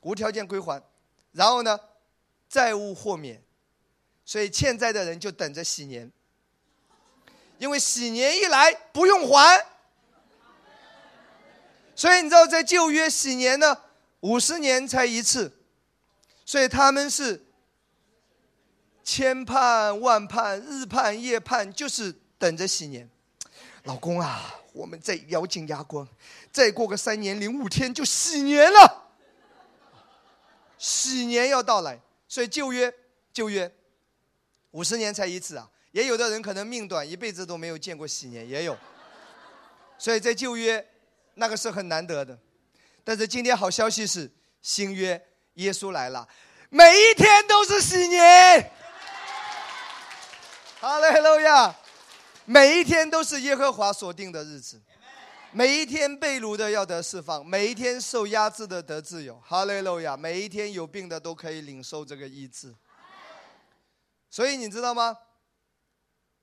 [0.00, 0.82] 无条件归还，
[1.32, 1.78] 然后呢，
[2.48, 3.42] 债务豁免，
[4.24, 6.10] 所以欠债的人就等着喜年。
[7.58, 9.64] 因为喜年一来不用还，
[11.94, 13.80] 所以你知道在旧约喜年呢，
[14.20, 15.52] 五十年才一次，
[16.44, 17.46] 所以他们是
[19.04, 23.08] 千盼万盼，日盼夜盼，就是等着喜年。
[23.84, 26.06] 老公啊，我们再咬紧牙关，
[26.50, 29.12] 再过个三年零五天就喜年了，
[30.78, 32.92] 喜年要到来，所以旧约
[33.32, 33.70] 旧约
[34.70, 35.70] 五十年才一次啊。
[35.92, 38.76] 也有的人可能命短，一辈子都没有见过喜年，也有。
[39.98, 40.84] 所以在旧约，
[41.34, 42.36] 那个是很难得的。
[43.04, 44.28] 但是今天好消息是，
[44.62, 45.22] 新约
[45.54, 46.26] 耶稣来了，
[46.70, 48.72] 每一天都是喜年。
[50.80, 51.76] 哈利路亚！
[52.44, 54.80] 每一天都是耶和华所定的日子，
[55.52, 59.40] 每一天被掳的要得释放，每一天受压制的得自由。
[59.44, 60.16] 哈利路亚！
[60.16, 62.74] 每一天有病的都可以领受这个医治。
[64.28, 65.16] 所以你知道吗？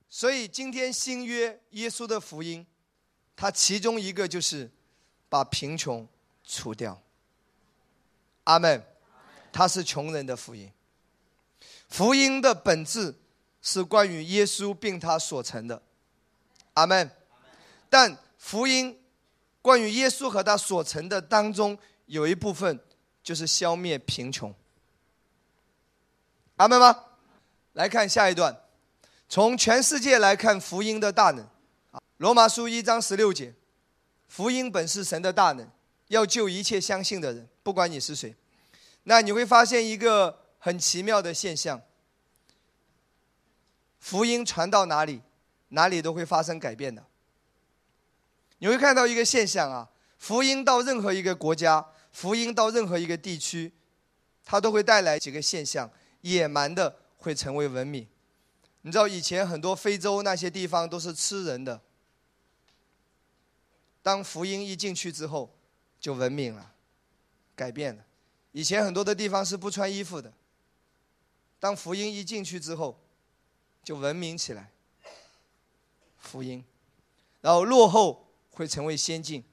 [0.09, 2.65] 所以今天新约耶稣的福音，
[3.35, 4.71] 它其中一个就是
[5.29, 6.07] 把贫穷
[6.43, 7.01] 除掉。
[8.45, 8.83] 阿门。
[9.53, 10.71] 它是穷人的福音。
[11.89, 13.13] 福音的本质
[13.61, 15.81] 是关于耶稣并他所成的。
[16.73, 17.09] 阿门。
[17.89, 18.99] 但福音
[19.61, 22.79] 关于耶稣和他所成的当中，有一部分
[23.23, 24.53] 就是消灭贫穷。
[26.57, 27.05] 阿门吗？
[27.73, 28.55] 来看下一段。
[29.29, 31.47] 从全世界来看福音的大能，
[32.17, 33.53] 罗马书一章十六节，
[34.27, 35.65] 福音本是神的大能，
[36.09, 38.35] 要救一切相信的人，不管你是谁。
[39.03, 41.81] 那你会发现一个很奇妙的现象：
[44.01, 45.21] 福音传到哪里，
[45.71, 47.05] 哪里都会发生改变的。
[48.59, 53.73] 你会看到一个现象啊，福音到任何一个国家，福音到任何一个地区，
[54.45, 58.07] 它都会带来几个现象：野蛮的会成为文明。
[58.83, 61.81] 你知道以前很多非洲那些地方都是吃人的，
[64.01, 65.55] 当福音一进去之后，
[65.99, 66.73] 就文明了，
[67.55, 68.03] 改变了。
[68.51, 70.33] 以前很多的地方是不穿衣服的，
[71.59, 72.99] 当福音一进去之后，
[73.83, 74.71] 就文明起来。
[76.21, 76.63] 福音，
[77.41, 79.43] 然后落后会成为先进。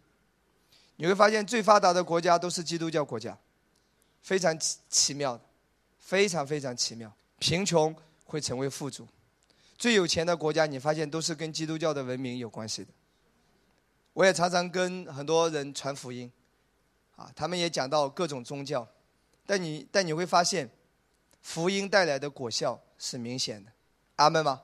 [0.97, 3.37] 你会发现最发达的国家都是基督教国家，
[4.23, 5.43] 非常奇奇妙的，
[5.99, 7.13] 非常非常奇妙。
[7.39, 9.07] 贫穷会成为富足。
[9.77, 12.91] 最有钱的国家，你发现都是跟基督教的文明有关系的。
[14.13, 16.31] 我也常常跟很多人传福音，
[17.15, 18.87] 啊，他们也讲到各种宗教，
[19.47, 20.69] 但你但你会发现，
[21.41, 23.71] 福音带来的果效是明显的。
[24.17, 24.63] 阿门吗？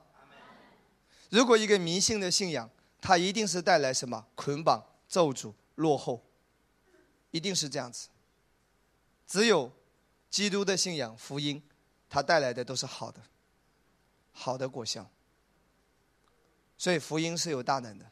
[1.29, 2.69] 如果一个迷信的信仰，
[3.01, 6.23] 它一定是带来什么捆绑、咒诅、落后，
[7.31, 8.09] 一定是这样子。
[9.27, 9.71] 只有
[10.29, 11.61] 基督的信仰、福音，
[12.09, 13.21] 它带来的都是好的。
[14.37, 15.09] 好的果效，
[16.77, 18.11] 所以福音是有大能的。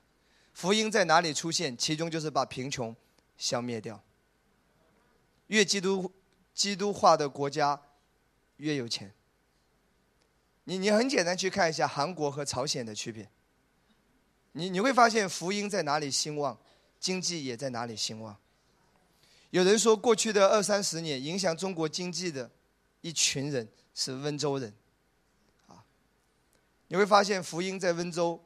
[0.53, 2.95] 福音在哪里出现，其中就是把贫穷
[3.37, 4.01] 消灭掉。
[5.47, 6.09] 越基督
[6.53, 7.81] 基督化的国家，
[8.55, 9.13] 越有钱。
[10.65, 13.29] 你你很简单去看一下韩国和朝鲜的区别，
[14.53, 16.57] 你你会发现福音在哪里兴旺，
[16.99, 18.37] 经济也在哪里兴旺。
[19.49, 22.49] 有人说，过去的二三十年，影响中国经济的
[23.01, 24.73] 一群人是温州人。
[25.67, 25.83] 啊
[26.87, 28.43] 你会发现福音在温州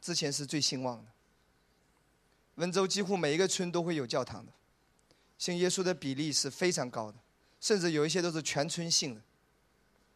[0.00, 1.10] 之前是最兴旺的。
[2.54, 4.52] 温州几乎每一个村都会有教堂的，
[5.36, 7.18] 信耶稣的比例是非常高的，
[7.60, 9.20] 甚至有一些都是全村信的，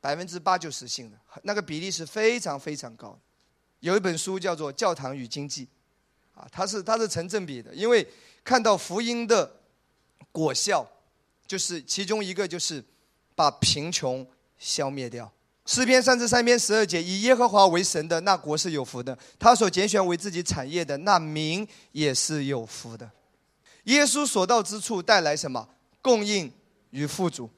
[0.00, 3.18] 百分之八九十信的，那个比例是非常非常高的。
[3.80, 5.66] 有一本书叫做《教堂与经济》，
[6.40, 8.06] 啊，它是它是成正比的，因为
[8.42, 9.50] 看到福音的
[10.32, 10.86] 果效，
[11.46, 12.82] 就是其中一个就是
[13.34, 14.26] 把贫穷
[14.58, 15.30] 消灭掉。
[15.66, 23.08] 诗篇三十三篇十二节，以耶和华为神的那国是有福的，他所拣选为自己产业的那民也是有福的。
[23.84, 25.68] 耶稣所到之处带来什么？
[26.02, 26.50] 供应
[26.90, 27.48] 与富足。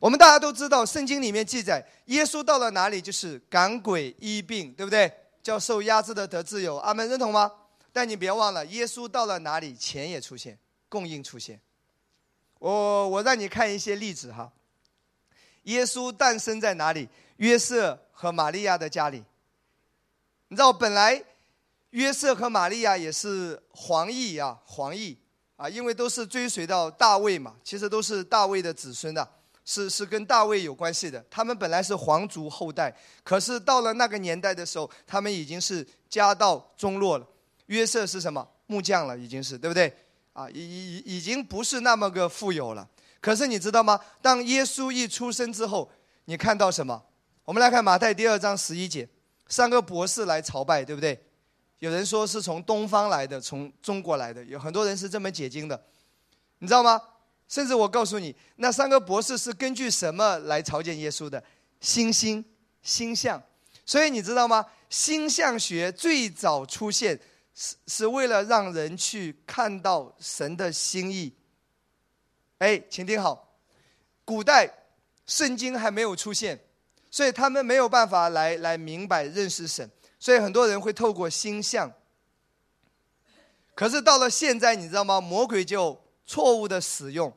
[0.00, 5.12] 我们大家都知道，圣经里面记载，耶稣到了哪里就是赶鬼医病，对不对？
[5.42, 6.76] 叫受压制的得自由。
[6.78, 7.50] 阿门，认同吗？
[7.92, 11.60] 但你别忘了，耶稣到了哪里，钱也出现，供应出现。
[12.58, 14.52] 我我让你看一些例子哈。
[15.64, 17.08] 耶稣诞生在哪里？
[17.38, 19.24] 约瑟和玛利亚的家里，
[20.48, 21.24] 你知道，本来
[21.90, 25.18] 约瑟和玛利亚也是皇裔啊，皇裔
[25.56, 29.28] 啊，因为都是追随到大卫嘛，其实都是大卫的子孙的，
[29.64, 31.24] 是是跟大卫有关系的。
[31.30, 37.26] 他们本来是皇族后代，可是到了那个年代的时候，他们已经是家道中落了。
[37.66, 39.92] 约瑟是什么木匠了，已经是对不对？
[40.34, 42.88] 啊，已已已已经不是那么个富有了。
[43.20, 43.98] 可是你知道吗？
[44.20, 45.90] 当耶稣一出生之后，
[46.26, 47.02] 你看到什么？
[47.44, 49.08] 我们来看马太第二章十一节，
[49.48, 51.18] 三个博士来朝拜，对不对？
[51.78, 55.84] 有人说是从东方来的，从中国来的，有很多人是这么解经的，
[56.58, 57.00] 你知道吗？
[57.48, 61.42] 甚至我告诉你，那三个博士是根据什么来朝见耶稣的？
[61.80, 62.44] 星星、
[62.82, 63.42] 星象。
[63.86, 64.64] 所以你知道吗？
[64.88, 67.20] 星象学最早出现
[67.54, 71.34] 是是为了让人去看到神的心意。
[72.58, 73.56] 哎，请听好，
[74.24, 74.72] 古代
[75.26, 76.58] 圣经还没有出现，
[77.10, 81.92] 所以他们没有办法来来明白认识神，所以很多人会透过星象。
[83.74, 85.20] 可是到了现在，你知道吗？
[85.20, 87.32] 魔鬼就错误的使用，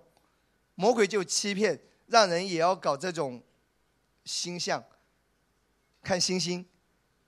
[0.76, 3.42] 魔鬼就欺骗，让人也要搞这种
[4.26, 4.84] 星象，
[6.04, 6.66] 看星星。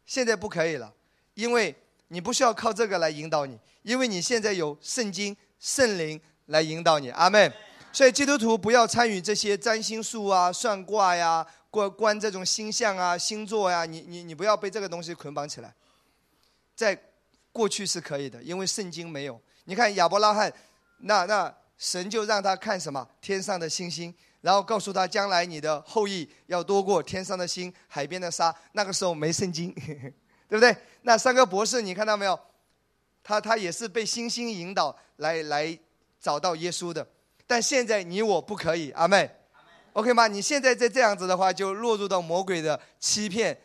[0.05, 0.93] 现在不可以了，
[1.33, 1.75] 因为
[2.07, 7.09] 你不需要靠这个来引导你，因为你现在有圣经、圣灵来引导你。
[7.11, 7.51] 阿门。
[7.91, 15.73] 所以基督徒不要参与这些占星术啊、算卦呀、关关这种星象啊、星座呀，你你你不要被这个东西捆绑起来。
[16.75, 16.95] 在
[17.51, 19.41] 过去是可以的，因为圣经没有。
[19.65, 20.53] 你看亚伯拉罕，
[20.99, 28.53] 那那神就让他看什么天上的星星，然后告诉他将来你的后裔要多过天上的星、海边的沙。
[28.73, 29.73] 那个时候没圣经，
[30.47, 30.75] 对不对？
[31.03, 32.39] 那三个博士你看到没有？
[33.23, 35.77] 他他也是被星星引导来来
[36.19, 37.05] 找到耶稣的。
[37.45, 39.29] 但现在你我不可以，阿妹
[39.93, 40.27] ，OK 吗？
[40.27, 43.57] 你现在再这样子的话，就落入到魔鬼的欺骗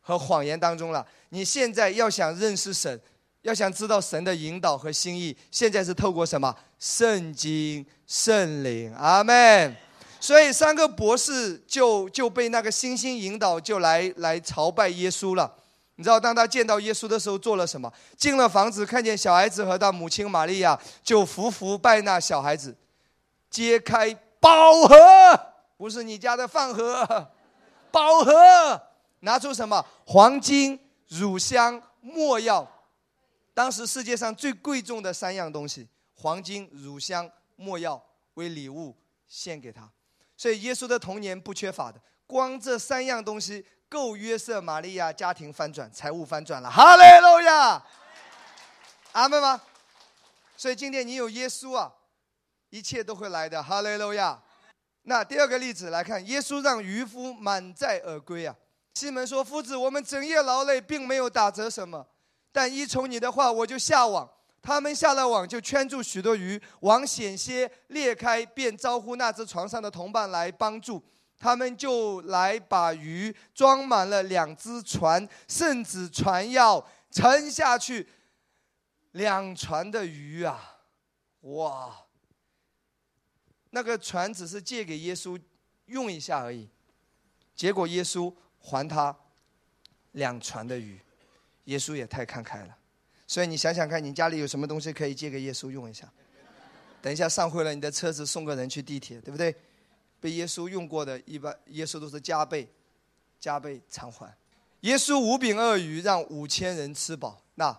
[0.00, 1.06] 和谎言当中了。
[1.30, 3.00] 你现在要想认识神，
[3.42, 6.54] 要想知道神的引导和心意，现在是透过什么？
[6.78, 9.76] 圣经、圣灵，阿门。
[10.20, 15.54] 所以三个博士就就被那个星星引导，就来来朝拜耶稣了。
[15.94, 17.92] 你知道，当他见到耶稣的时候，做了什么？
[18.16, 22.76] 进了房子，看见小孩子和他母亲玛利亚，就伏伏拜那小孩子。
[23.50, 24.96] 揭开宝盒，
[25.76, 27.28] 不是你家的饭盒，
[27.90, 28.32] 宝盒
[29.20, 29.84] 拿出什么？
[30.04, 30.78] 黄金、
[31.08, 32.68] 乳香、没药。
[33.58, 38.00] 当时世界上最贵重的三样东西：黄金、乳香、没药，
[38.34, 38.96] 为礼物
[39.26, 39.90] 献给他。
[40.36, 46.70] 所以耶稣的童年不缺乏的，光这三样东西够约瑟、玛利亚家庭翻转、财务翻转了。
[46.70, 47.84] 哈利路亚，
[49.10, 49.60] 阿门吗？
[50.56, 51.92] 所以今天你有耶稣啊。
[52.70, 54.40] 一切都会来的，哈利路亚。
[55.02, 58.54] 那第二个例子来看，耶稣让渔夫满载而归啊。
[58.94, 62.06] 西门说：“夫子，我们整夜劳累，并没有打折什么，
[62.52, 64.28] 但依从你的话，我就下网。
[64.60, 71.02] 他们下了网，就圈住许多鱼，网险些裂开，便招呼那只床上的同伴来帮助。
[71.38, 78.08] 他们就来把鱼装满了两只船，甚至船要沉下去，
[79.12, 80.80] 两船的鱼啊，
[81.42, 81.94] 哇！”
[83.70, 85.40] 那个船只是借给耶稣
[85.86, 86.68] 用一下而已，
[87.54, 89.16] 结果耶稣还他
[90.12, 91.00] 两船的鱼，
[91.68, 92.76] 耶稣也太慷慨了。
[93.26, 96.10] 所以你想想看，你家里有什么东西可以借给耶稣用一下？
[97.00, 99.54] 等一下上会了，你的车子送个人去地铁，对不对？
[100.20, 102.68] 被耶稣用过的，一般耶稣都是加倍、
[103.38, 104.34] 加倍偿还。
[104.80, 107.78] 耶稣五饼二鱼让五千人吃饱，那。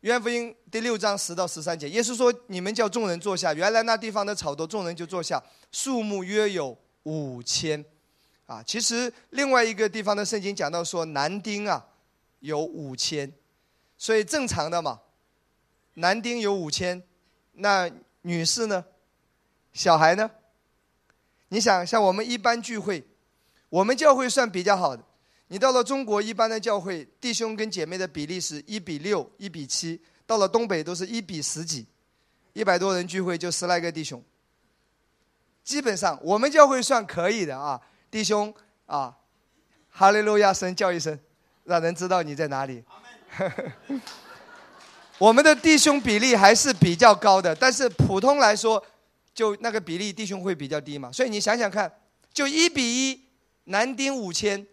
[0.00, 3.54] 约福音第六章十到十三节，耶稣说：“你们叫众人坐下。
[3.54, 5.42] 原来那地方的草多，众人就坐下，
[5.72, 7.82] 数目约有五千。
[8.44, 11.82] 啊，其实另外一个地方的圣经讲到说，男丁啊
[12.44, 13.32] 有五千，
[13.96, 15.00] 所以正常的嘛，
[15.94, 17.02] 男丁有五千，
[17.52, 17.90] 那
[18.20, 18.84] 女士呢？
[19.72, 20.30] 小孩呢？
[21.48, 23.02] 你想，像我们一般聚会，
[23.70, 25.02] 我们教会算比较好的。”
[25.48, 31.86] 你到了中国，一般的教会弟兄跟姐妹的比例是一比六、一比七；到了东北都是一比十几，
[32.52, 34.22] 一百多人聚会就十来个弟兄。
[35.62, 37.80] 基本上我们教会算可以的啊，
[38.10, 39.16] 弟兄啊，
[39.88, 41.18] 哈利路亚声叫一声，
[41.64, 42.84] 让人知道你在哪里。
[45.18, 48.84] 我们的弟兄比例还是比较高的，但是普通来说，
[49.34, 51.10] 就那个比例弟兄会比较低嘛。
[51.12, 51.92] 所以你想想看，
[52.32, 53.24] 就一比一，
[53.64, 54.66] 男丁五千。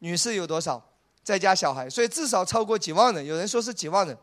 [0.00, 0.84] 女士有多少？
[1.22, 3.24] 再加小孩，所以至少超过几万人。
[3.24, 4.18] 有人说是几万人，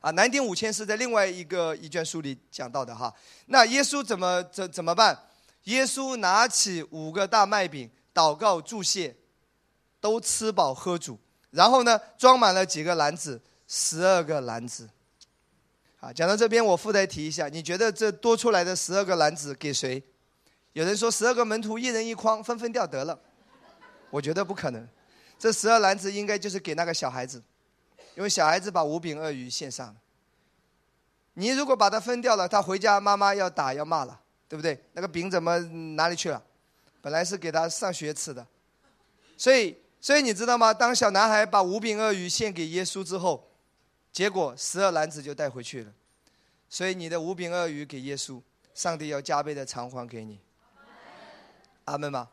[0.00, 3.12] 啊，男丁五千是在另外一个一卷书里讲到的哈。
[3.48, 5.14] 那耶稣怎么怎怎么办？
[5.64, 9.14] 耶稣拿起五个大麦饼，祷告祝谢，
[10.06, 11.18] 都吃饱喝足，
[11.50, 14.88] 然后呢，装满了几个篮子，十二个篮子。
[15.98, 20.00] 啊，讲到这边，我附带提一下，你觉得这多出来的十二个篮子给谁？
[20.74, 23.18] 有人说十二个门徒一人一筐，分分掉得了。
[24.10, 24.88] 我觉得不可能，
[25.36, 27.42] 这十二篮子应该就是给那个小孩子，
[28.14, 29.96] 因为小孩子把五饼二鱼献上了。
[31.34, 34.80] 你如果把它分掉了，他回家妈妈要打要骂了，对不对？
[34.92, 35.58] 那个饼怎么
[35.96, 36.40] 哪里去了？
[37.02, 38.46] 本来是给他上学吃的，
[39.36, 39.76] 所以，
[40.06, 40.72] 所以你知道吗？
[40.72, 43.50] 当小男孩把五饼鳄鱼献给耶稣之后，
[44.12, 45.92] 结果十二篮子就带回去了。
[46.68, 48.40] 所以你的五饼鳄鱼给耶稣，
[48.72, 50.38] 上帝要加倍的偿还给你。
[51.86, 52.28] 阿门吗？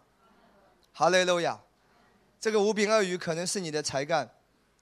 [0.93, 1.59] 哈雷路亚。
[2.39, 4.29] 这个五饼鳄鱼可能是你的才干，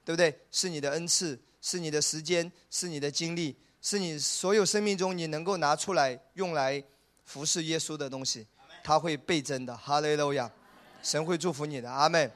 [0.04, 0.38] 对不对？
[0.50, 6.84] 是你的恩赐，是你的时间，是你的精力，是你所有生命中你能够拿出来用来
[7.24, 8.46] 服侍耶稣的东西。
[8.84, 10.52] 它会倍增的，哈雷路亚，
[11.02, 12.30] 神会祝福你的，阿门。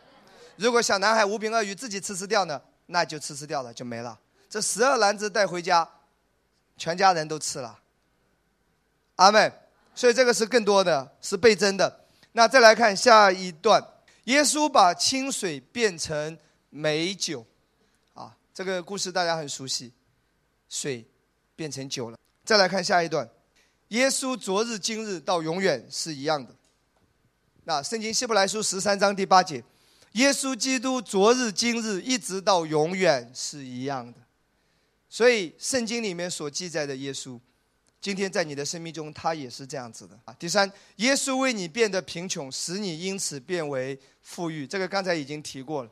[0.57, 4.19] 如果小男孩五饼二鱼自己吃吃掉呢，那就吃吃掉了，就没了。
[4.49, 5.89] 这十二篮子带回家，
[6.77, 7.79] 全家人都吃了，
[9.17, 9.53] 阿门。
[9.95, 12.05] 所以这个是更多的，是倍增的。
[12.33, 13.83] 那再来看下一段，
[14.25, 16.39] 耶稣把清水变成
[16.69, 17.47] 美酒，
[18.13, 19.93] 啊，这个故事大家很熟悉，
[20.69, 21.07] 水
[21.55, 22.19] 变成酒了。
[22.45, 23.29] 再来看下一段。
[23.89, 26.55] 耶稣昨日今日到永远是一样的。
[27.65, 29.65] 那圣经希伯来书十三章第八节，
[30.17, 34.19] 耶稣基督昨日今日一直到永远是一样的。
[35.11, 37.39] 所以圣经里面所记载的耶稣，
[38.01, 40.35] 今天在你的生命中他也是这样子的啊。
[40.39, 44.67] 第三，耶稣为你变得贫穷，使你因此变为富裕。
[44.67, 45.91] 这个刚才已经提过了。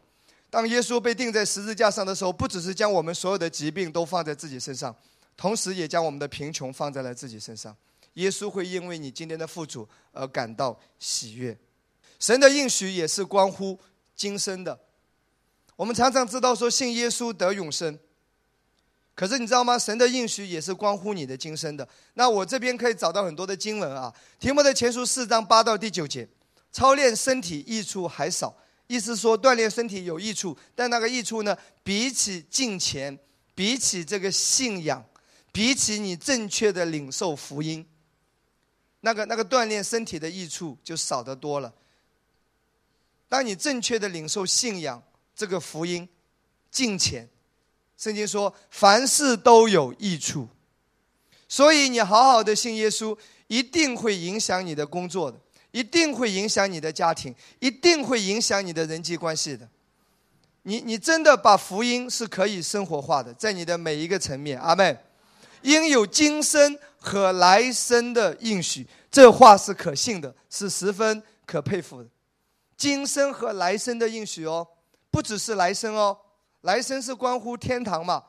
[0.48, 4.94] 当耶稣被钉在十字架上的时候，不只是将我们所有的疾病都放在自己身上。
[5.36, 7.76] 同时，也将我们的贫穷放在了自己身上。
[8.14, 11.54] 耶稣会因为你今天的富足而感到喜悦。
[12.18, 13.78] 神的应许也是关乎
[14.14, 14.78] 今生的。
[15.76, 17.98] 我们常常知道说信耶稣得永生，
[19.14, 19.78] 可是你知道吗？
[19.78, 21.88] 神的应许也是关乎你的今生的。
[22.14, 24.12] 那我这边可以找到很多的经文啊，
[24.42, 26.28] 《提摩的前书》四章八到第九节，
[26.70, 28.56] 操练身体益处还少，
[28.86, 33.18] 意思说锻炼身体有益处，但那个益处呢，比起敬虔，
[33.54, 35.04] 比起这个信仰。
[35.52, 37.86] 比起你正确的领受福音，
[39.02, 41.72] 那个那个锻炼身体的益处就少得多了。
[43.34, 45.02] 当你正确的领受信仰
[45.34, 46.08] 这个福音，
[46.70, 47.28] 敬虔，
[47.98, 50.46] 圣经说凡事都有益处，
[51.48, 53.18] 所以你好好的信耶稣，
[53.48, 55.40] 一定会影响你的工作的，
[55.72, 59.68] 一定会影响你的家庭，一定会影响你的人际关系的。
[60.62, 64.96] 你你真的把福音是可以生活化的，在你的每一个层面，阿妹。
[65.62, 72.08] 应有今生和来生的应许，这话是可信的，是十分可佩服的。
[72.76, 74.66] 今生和来生的应许哦，
[75.10, 76.16] 不只是来生哦，
[76.62, 78.22] 来生是关乎天堂嘛，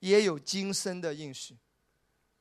[0.00, 1.56] 也有今生的应许。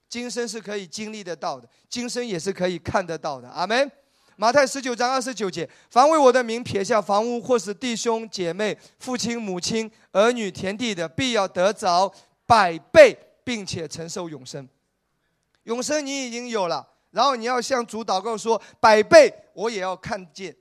[0.09, 3.49] 今生是可以经历得到的，今生也是可以看得到的。
[3.49, 3.91] 阿门。
[4.37, 12.13] 马太十九章二十九节：凡为我的名撇下房屋，或是弟兄姐妹、父亲母亲、儿女、田地的，必要得着
[12.45, 13.17] 百倍。
[13.45, 14.67] 并且承受永生，
[15.65, 20.55] 永生你已经有了，然后你要向主祷告说：百倍我也要看见，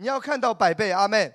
[0.00, 1.32] 你要看到百倍，阿妹。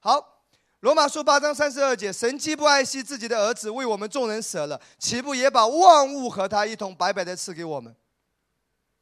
[0.00, 0.42] 好，
[0.80, 7.94] 罗马书八章三十二节：神既不爱惜自己的儿子，为我们众人舍了，岂不也把万物和他一同白白的赐给我们？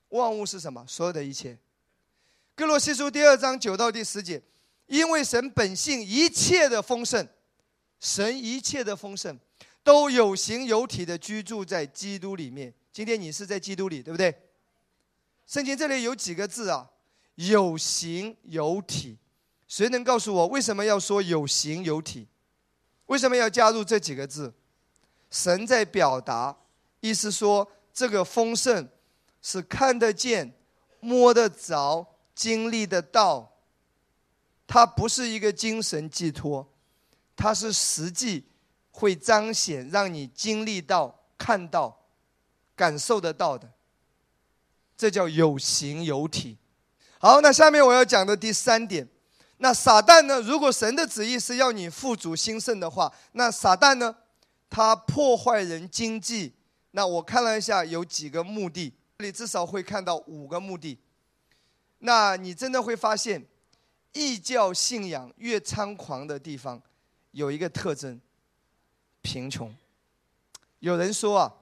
[0.08, 0.84] 万物是什么？
[0.88, 1.56] 所有的一切。
[2.56, 4.42] 哥罗西书第二章九到第十节：
[4.86, 7.28] 因为神本性一切的丰盛，
[8.00, 9.38] 神一切的丰盛。
[9.84, 12.72] 都有形有体的居住在基督里面。
[12.90, 14.34] 今天你是在基督里，对不对？
[15.46, 16.90] 圣经这里有几个字啊？
[17.36, 19.18] 有形有体。
[19.66, 22.28] 谁能告诉我为什么要说有形有体？
[23.06, 24.54] 为什么要加入这几个字？
[25.30, 26.56] 神在表达，
[27.00, 28.88] 意思说这个丰盛
[29.42, 30.54] 是看得见、
[31.00, 33.52] 摸得着、经历得到。
[34.66, 36.68] 它不是一个精神寄托，
[37.36, 38.44] 它是实际。
[38.96, 42.06] 会彰显，让你经历到、看到、
[42.76, 43.68] 感受得到的，
[44.96, 46.56] 这叫有形有体。
[47.24, 49.08] 好，那下面我要讲的第三点，
[49.56, 50.42] 那撒旦呢？
[50.42, 54.14] 如果神的旨意是要你富足兴盛的话，那撒旦呢？
[54.68, 56.52] 他破坏人经济。
[56.90, 60.98] 那我看了一下，有几个目的，这里至少会看到五个目的。
[62.00, 63.42] 那你真的会发现，
[64.12, 66.82] 异教信仰越猖狂的地方，
[67.30, 68.20] 有一个特征。
[69.22, 69.74] 贫穷。
[70.80, 71.54] 有人说啊，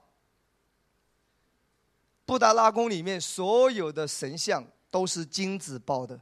[2.26, 6.20] 布达拉宫里面所有的神像都是金子包的。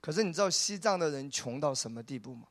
[0.00, 2.48] 可是你知道西藏的人穷到什么地步吗？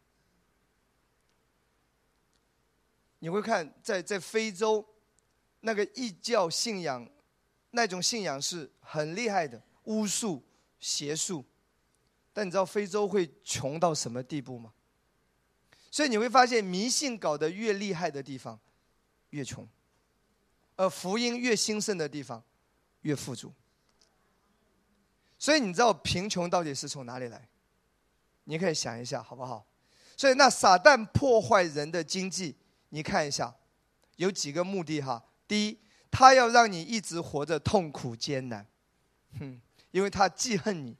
[3.19, 4.85] 你会看在在非洲，
[5.59, 7.07] 那个异教信仰，
[7.71, 10.43] 那种信仰是很厉害的巫术
[10.79, 11.43] 邪术。
[12.31, 14.73] 但你知道非洲会穷到什么地步吗？
[15.89, 18.59] 所以你会发现，迷信搞得越厉害的地方，
[19.31, 19.65] 越穷；
[20.75, 22.43] 而福音越兴盛的地方，
[23.01, 23.51] 越富足。
[25.39, 27.47] 所以你知道贫穷到底是从哪里来？
[28.45, 29.65] 你可以想一下，好不好？
[30.15, 32.55] 所以那撒旦破坏人的经济，
[32.89, 33.53] 你看一下，
[34.15, 35.23] 有几个目的哈。
[35.47, 35.79] 第一，
[36.09, 38.65] 他要让你一直活着痛苦艰难，
[39.39, 39.61] 哼，
[39.91, 40.97] 因为他记恨你，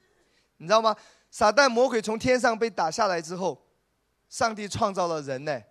[0.58, 0.96] 你知道吗？
[1.32, 3.66] 撒旦魔鬼从天上被打下来之后，
[4.30, 5.62] 上帝创造了人呢，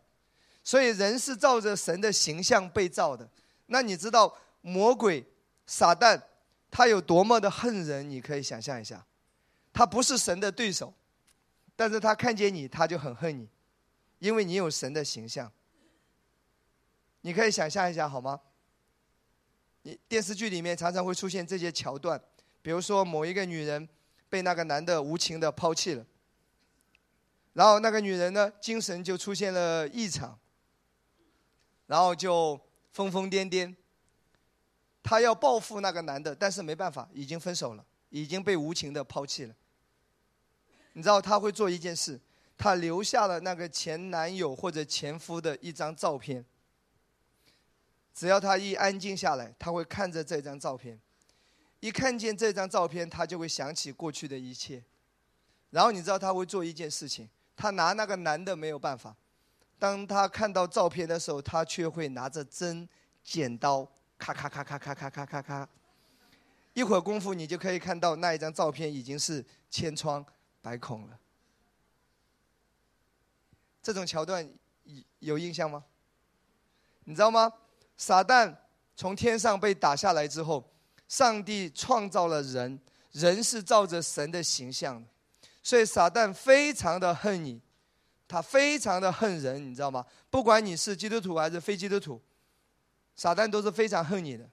[0.65, 3.29] 所以人是照着神的形象被造的。
[3.67, 5.25] 那你知道魔鬼
[5.67, 6.21] 撒旦
[6.77, 8.07] 他有多么的恨人？
[8.07, 9.07] 你可以想象一下，
[9.73, 10.93] 他不是神的对手。
[11.75, 13.49] 但是他看见你，他就很恨你，
[14.19, 15.51] 因为你有神的形象。
[17.23, 18.39] 你可以想象一下好吗？
[19.85, 22.21] 你电视剧里面常常会出现这些桥段，
[22.61, 23.89] 比如说某一个女人
[24.29, 26.05] 被那个男的无情的抛弃了，
[27.55, 30.39] 然后那个女人呢精神就出现了异常，
[31.87, 32.61] 然后就
[32.93, 33.75] 疯疯癫癫，
[35.07, 39.55] 她要报复那个男的，但是没办法，已经分手了，已经被无情的抛弃了。
[40.95, 42.21] 你知道她会做一件事，
[42.59, 46.45] 她留下了那个前男友或者前夫的一张照片。
[48.13, 50.99] 只要她一安静下来，她会看着这张照片，
[51.79, 54.83] 一看见这张照片，她就会想起过去的一切。
[55.71, 59.15] 然后你知道她会做一件事情，她拿那个男的没有办法。
[59.79, 62.89] 当他看到照片的时候，他却会拿着针、
[63.23, 63.87] 剪刀，
[64.19, 65.69] 咔咔咔咔咔咔咔咔咔。
[66.75, 70.25] 一会儿功夫，你就可以看到那一张照片已经是千疮。
[70.63, 71.17] 百孔了，
[73.81, 74.45] 这种桥段
[75.21, 75.85] 有印象吗？
[77.05, 77.53] 你知道吗？
[77.97, 78.53] 撒旦
[78.97, 80.69] 从天上被打下来之后，
[81.07, 82.81] 上帝创造了人，
[83.13, 85.09] 人是照着神的形象的，
[85.63, 87.63] 所以撒旦非常的恨你，
[88.27, 90.05] 他非常的恨人，你知道吗？
[90.29, 92.21] 不管你是基督徒还是非基督徒，
[93.17, 94.49] 撒旦都是非常恨你的。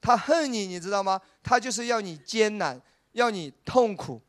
[0.00, 1.20] 他恨你，你知道吗？
[1.42, 2.80] 他就是要你艰难，
[3.12, 4.20] 要你痛苦。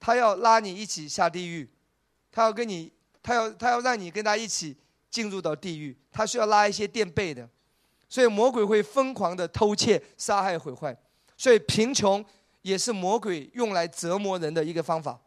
[0.00, 1.68] 他要拉你一起下地狱，
[2.30, 2.92] 他要跟你，
[3.22, 4.76] 他要他要让你跟他一起
[5.10, 7.48] 进入到地狱，他需要拉一些垫背的，
[8.08, 10.96] 所以魔鬼会疯狂的偷窃、杀害、毁坏，
[11.36, 12.24] 所以贫穷
[12.62, 15.20] 也是魔鬼用来折磨人的一个方法。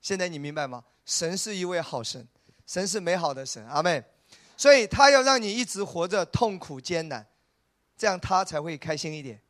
[0.00, 0.82] 现在你明白吗？
[1.04, 2.26] 神是一位好神，
[2.66, 4.02] 神是美好的神，阿妹，
[4.60, 7.26] 所以他要让你一直活着痛苦艰难，
[7.96, 9.40] 这样他才会开心一点。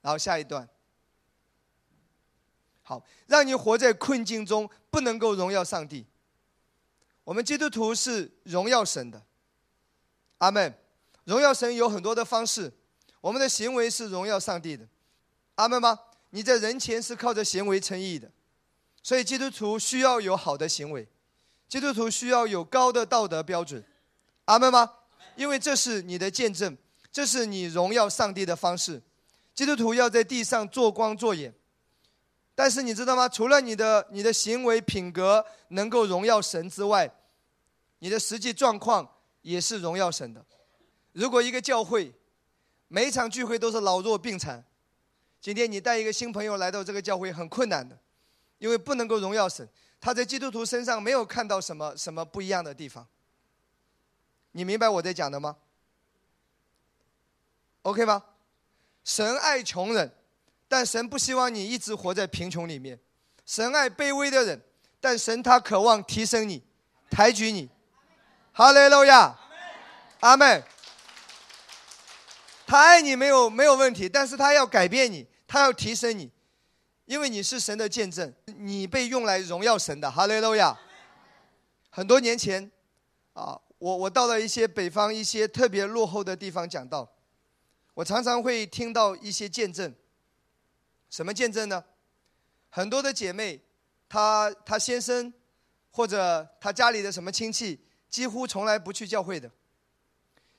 [0.00, 0.68] 然后下一段。
[2.82, 6.04] 好，让你活在困境中，不能够荣耀上帝。
[7.22, 9.22] 我们基督徒是荣耀神的，
[10.38, 10.74] 阿门。
[11.22, 12.72] 荣耀神有很多的方式，
[13.20, 14.88] 我们的行为是荣耀上帝的，
[15.54, 15.96] 阿门吗？
[16.30, 18.28] 你在人前是靠着行为称义的，
[19.04, 21.06] 所以基督徒需要有好的行为，
[21.68, 23.84] 基督徒需要有高的道德标准，
[24.50, 24.92] 阿门吗？
[25.36, 26.76] 因为这是你的见证，
[27.12, 29.00] 这是你荣耀上帝的方式。
[29.54, 31.54] 基督徒要在地上做光做眼。
[32.56, 33.28] 但是你知道吗？
[33.28, 37.08] 除了你的你的行为品格能够荣耀神之外，
[38.00, 39.08] 你的实际状况
[39.42, 40.44] 也是荣耀神的。
[41.12, 42.12] 如果一个教会
[42.88, 44.64] 每一场聚会都是老弱病残，
[45.40, 47.96] 今天你带一个新朋友来到这个教会很困难的，
[48.58, 49.68] 因为不能够荣耀神。
[50.00, 53.06] 他在基督徒身上没有看到什么什么不一样的地方。
[54.52, 55.56] 你明白我在讲的吗
[57.82, 58.24] ？OK 吗？
[59.04, 60.12] 神爱穷人。
[60.72, 62.96] 但神不希望你一直活在贫穷里面，
[63.44, 64.62] 神爱卑微的人，
[65.00, 66.62] 但神他渴望提升你，
[67.10, 67.68] 抬举你。
[68.52, 69.36] 哈利路亚，
[70.20, 70.62] 阿妹。
[72.68, 76.30] 他爱你没有没有问题，但是他要改变你，他要提升你，
[77.04, 80.08] 因为你是神的见证，你被用来荣耀神的。
[80.08, 80.78] 哈利路亚。
[81.90, 82.70] 很多年前，
[83.32, 87.10] 啊，我我到了一些北方一些特别落后的地方讲道，
[87.94, 89.94] 我常常会听到一些见证。
[91.08, 91.82] 什么见证呢？
[92.68, 93.58] 很多的姐妹，
[94.06, 95.32] 她她先生，
[95.90, 99.50] 或者她家里的什么亲戚，几乎从来不去教会的。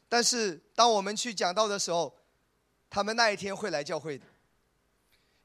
[0.09, 2.17] 但是当我们去讲道的时候，
[2.89, 4.25] 他们那一天会来教会的。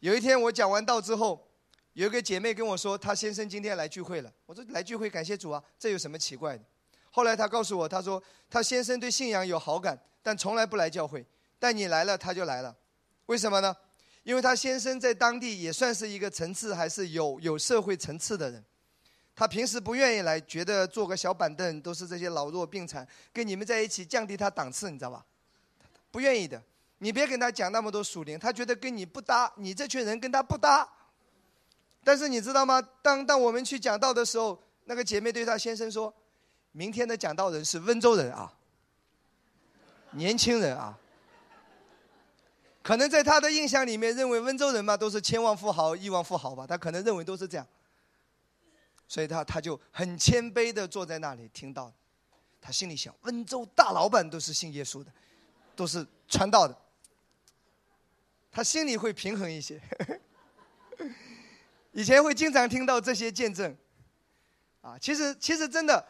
[0.01, 1.47] 有一天我讲完道之后，
[1.93, 4.33] 有一个姐妹跟我说，她先生今天来聚会了。
[4.47, 6.65] 我说来聚会，感谢主啊，这有什么奇怪的？
[7.17, 11.25] 后来她告诉我，她说她先生对信仰有好感，但从来不来教会。
[11.59, 12.77] 但你来了，他就来了，
[13.25, 13.75] 为什么呢？
[14.25, 18.63] 因为他先生在当地也算是一个层次还是有有社会层次的人，
[19.35, 25.25] 他平时不愿意来，觉得坐个小板凳都是这些老弱病残，跟你们在一起降低他档次，你知道吧？
[26.11, 26.63] 不愿意的，
[26.99, 30.87] 你别跟他讲那么多属灵，他觉得跟你不搭，你这群人跟他不搭。
[32.05, 32.83] 但是你知道吗？
[33.01, 36.15] 当当我们去讲道的时候，那个姐妹对他先生说
[36.77, 38.53] ：“明天的讲道人是温州人啊，
[40.11, 40.99] 年轻人啊。”
[42.85, 47.67] 可能在他的印象里面，认为温州人嘛都是千万富豪、亿万富豪吧，他可能认为都是这样。
[49.09, 51.91] 所以他他就很谦卑的坐在那里听到，
[52.61, 55.11] 他心里想：温州大老板都是信耶稣的，
[55.75, 56.77] 都是传道的。
[58.53, 59.81] 他心里会平衡一些。
[61.93, 63.75] 以前会经常听到这些见证，
[64.83, 66.07] 啊，其实其实真的，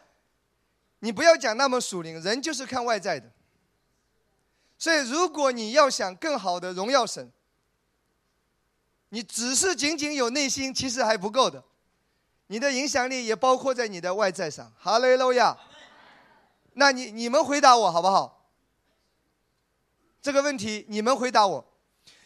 [0.99, 3.31] 你不要讲那么属灵，人就是看外在的。
[4.77, 7.31] 所以如果你要想更好的荣耀神，
[9.09, 11.63] 你只是仅仅有内心，其实还不够的。
[12.47, 14.71] 你的影响力也包括在你的外在上。
[14.77, 15.57] 哈利路亚。
[16.73, 18.45] 那你你们回答我好不好？
[20.21, 21.65] 这个问题你们回答我。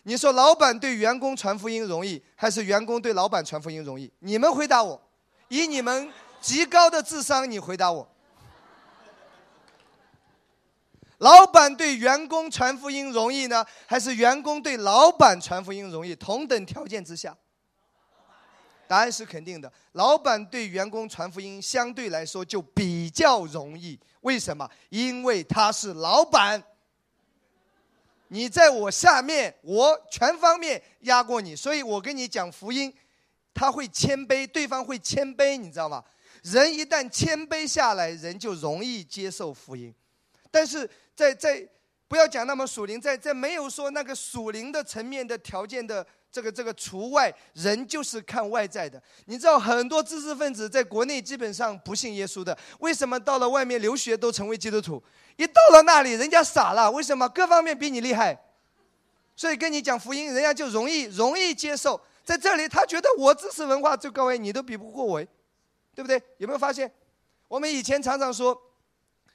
[0.04, 4.12] 你说老板对员工传福音容易，还是员工对老板传福音容易？
[4.20, 5.02] 你们回答我。
[5.48, 6.12] 以你们
[6.42, 8.11] 极高的智商，你回答我。
[11.22, 16.16] 老板对员工传福音容易呢，还是员工对老板传福音容易？
[16.16, 17.36] 同等条件之下。
[18.88, 24.00] 答案是肯定的，老板对员工传福音相对来说就比较容易。
[24.22, 24.68] 为什么？
[24.90, 26.62] 因为他是老板，
[28.30, 32.92] 你在我下面，我全方面压过你，所以我跟你讲福音，
[33.54, 36.04] 他会谦卑，对方会谦卑，你知道吗？
[36.42, 39.94] 人一旦谦卑下来，人就容易接受福音。
[40.52, 41.68] 但是在在
[42.08, 46.06] 不要讲那么属灵，在在没有说那个属灵的层面的条件的。
[46.34, 49.04] 这个这个除外，人就是看外在的。
[49.26, 55.04] 你知道很多知识分子在国内基本上不信耶稣的，为什么到了外面留学都成为基督徒？
[55.36, 57.28] 一到了那里，人家傻了，为什么？
[57.28, 58.42] 各方面比你厉害，
[59.36, 62.00] 所以跟你讲福音，人家就容易容易接受。
[62.24, 65.22] 在这里，他觉得我知识文化最高位，你都比不过我，
[65.94, 66.16] 对不对？
[66.38, 66.90] 有没有发现？
[67.50, 68.58] 我们以前常常说，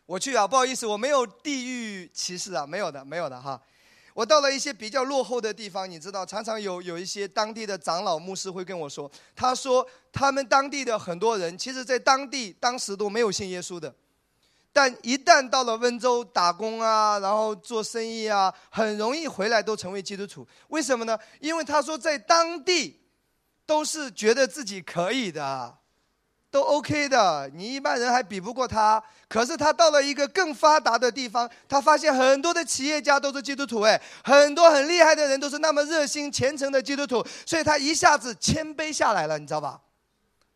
[0.07, 3.61] 我去啊，不好意思，我没有地域歧视啊，没有的，没有的哈。
[4.15, 13.95] 我到了一些比较落后的地方，你知道，常常有有一些当地的长老牧师会跟我说，他说他们当地的很多人，其实在当地当时都没有信耶稣的，
[14.73, 20.47] 但一旦到了温州打工啊，然后做生意啊，很容易回来都成为基督徒。
[20.69, 21.19] 为什么呢？
[21.41, 22.99] 因为他说在当地
[23.67, 25.77] 都是觉得自己可以的。
[26.57, 29.03] 都 OK 的，你一般人还比不过他。
[29.29, 39.79] 可是他到了一个更发达的地方，他发现很多的企业家都是基督徒，哎，很多很厉害的人都是那么热心虔诚的基督徒，所以他一下子谦卑下来了，你知道吧？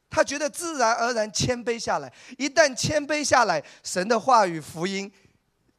[0.08, 5.12] 他觉得自然而然谦卑下来，一旦谦卑下来，神的话语福音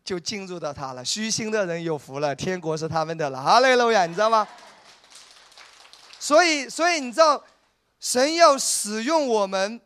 [0.03, 1.03] 就进入到他了。
[1.03, 3.41] 虚心的人有福了，天国是他们的了。
[3.41, 4.47] 哈利路亚，你知道吗？
[6.19, 7.43] 所以，所以你知道，
[7.99, 9.81] 神要使用我们。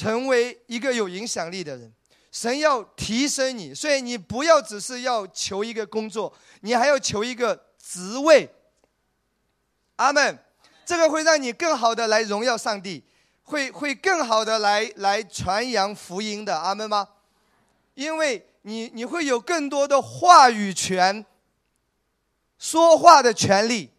[0.00, 1.92] 成为一个有影响力的人，
[2.32, 6.32] 神要提升你，所以你不要只是要求一个工作，
[6.62, 8.48] 你还要求一个职位。
[9.96, 10.38] 阿门，
[10.86, 13.04] 这个会让你更好的来荣耀上帝，
[13.42, 16.58] 会会更好的来来传扬福音的。
[16.58, 17.06] 阿门吗？
[17.92, 21.26] 因为你你会有更多的话语权，
[22.58, 23.90] 说话的权利。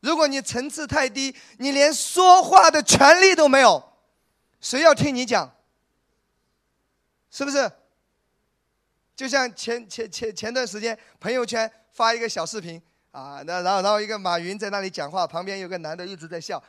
[0.00, 3.91] 如果你层次太低，你连说话的权利都没有。
[4.62, 5.54] 谁要听你讲？
[7.30, 7.70] 是不是？
[9.14, 16.62] 就像前前前前段时间朋友圈发一个小视频啊，那然后然后一个马云在那里讲话，旁边有个男的一直在笑。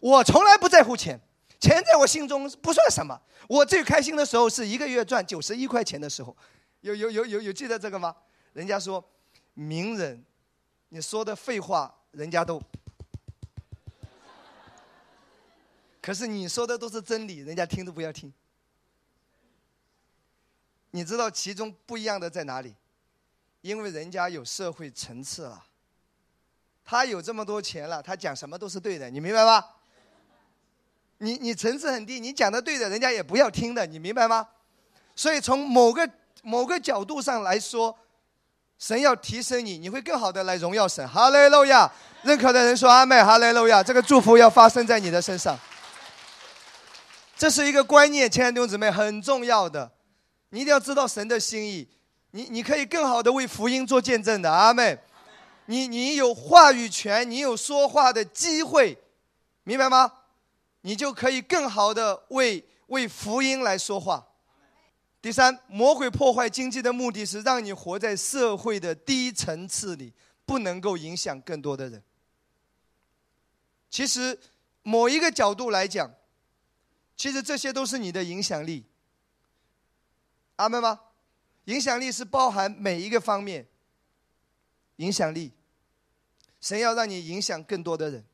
[0.00, 1.18] 我从来不在乎钱，
[1.58, 3.20] 钱在我心中不算什么。
[3.48, 6.36] 我最开心的时候是一个月赚九十一块钱的时候。
[6.82, 8.14] 有有有有有记得这个吗？
[8.52, 9.04] 人家说，
[9.54, 10.24] 名人，
[10.90, 12.62] 你说的废话，人家都。
[16.08, 18.32] 可是你说的都是真理，人家听都不要听。
[20.92, 22.74] 你知道其中不一样的在哪里？
[23.60, 25.62] 因为人家有社会层次了，
[26.82, 29.62] 他有这么多钱了，他讲什么都是对的，你明白吗？
[31.18, 34.48] 你你层次很低，你讲的对的，人家也不要听的，你明白吗？
[35.14, 36.08] 所以从某个
[36.42, 37.94] 某个角度上来说，
[38.78, 41.06] 神要提升你，你会更好的来荣耀神。
[41.06, 41.92] 哈利路亚！
[42.22, 43.82] 认可的人说阿妹，哈利路亚！
[43.82, 45.54] 这个祝福要发生在你的身上。
[47.38, 49.92] 这是一个观念，亲爱的弟兄姊妹，很重要的，
[50.48, 51.88] 你一定要知道神的心意。
[52.32, 54.98] 你你可以更好的为福音做见证的，阿妹。
[55.66, 58.98] 你你有话语权，你有说话的机会，
[59.62, 60.12] 明白吗？
[60.80, 64.26] 你就可以更好的为为福音来说话。
[65.22, 70.12] 第三，魔鬼破坏经济的目的是让你活在社会的低层次里，
[70.44, 72.02] 不能够影响更多的人。
[73.88, 74.36] 其实，
[74.82, 76.10] 某一个角度来讲。
[77.18, 78.86] 其实这些都是你的影响力，
[80.56, 81.00] 阿门吗？
[81.64, 83.66] 影响力是包含每一个方面。
[84.96, 85.52] 影响力，
[86.60, 88.24] 神要让你影响更多的人。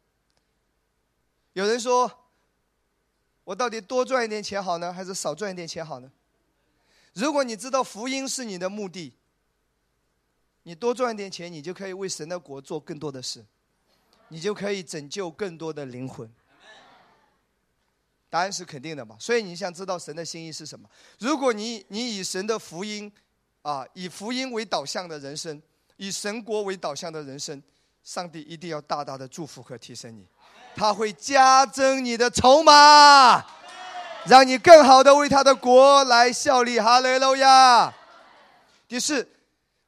[1.54, 2.10] 有人说，
[3.44, 6.10] 我到底多赚一点钱好呢，还是少赚一点钱好呢？
[7.12, 9.14] 如果你知道福音是你的目的，
[10.62, 13.44] 你多赚一点钱，你就可以为神的国做更多的事，
[14.28, 16.30] 你就可以拯救更多的灵魂。
[18.34, 19.16] 答案是肯定的嘛？
[19.20, 20.90] 所以你想知道神的心意是什么？
[21.20, 23.08] 如果你你以神的福音，
[23.62, 25.62] 啊，以福音为导向的人生，
[25.98, 27.62] 以神国为导向的人生，
[28.02, 30.26] 上帝一定要大大的祝福和提升你，
[30.74, 33.46] 他会加增你的筹码，
[34.26, 36.80] 让你更好的为他的国来效力。
[36.80, 37.94] 哈雷路亚。
[38.88, 39.28] 第四，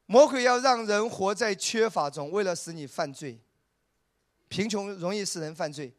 [0.07, 3.41] 魔鬼要让人活在缺乏中，为了使你犯罪，
[4.47, 5.93] 贫穷容易使人犯罪。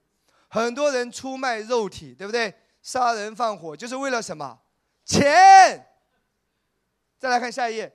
[0.48, 2.54] 很多人出卖肉体，对不对？
[2.82, 4.60] 杀人放火就是为了什么？
[5.06, 5.86] 钱。
[7.20, 7.91] 再来看下一页，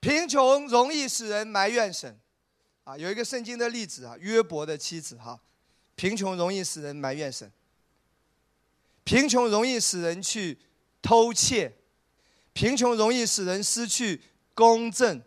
[0.00, 2.18] 贫穷容易使人埋怨神，
[2.84, 5.40] 啊，有一个圣经的例子啊，约伯的妻子哈，
[5.94, 7.50] 贫穷容易使人埋怨神，
[9.02, 10.58] 贫穷容易使人去
[11.02, 11.76] 偷窃，
[12.52, 14.22] 贫穷容易使人失去
[14.54, 15.20] 公正。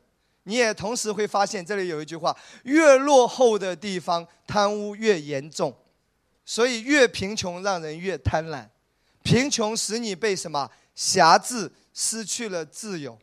[0.43, 5.77] 你也同时会发现，这里有一句话：越落后的地方，贪污越严重。
[6.49, 8.65] 所以越贫穷让人越贪婪，
[9.21, 13.19] 贫穷使你被什么辖制，失去了自由。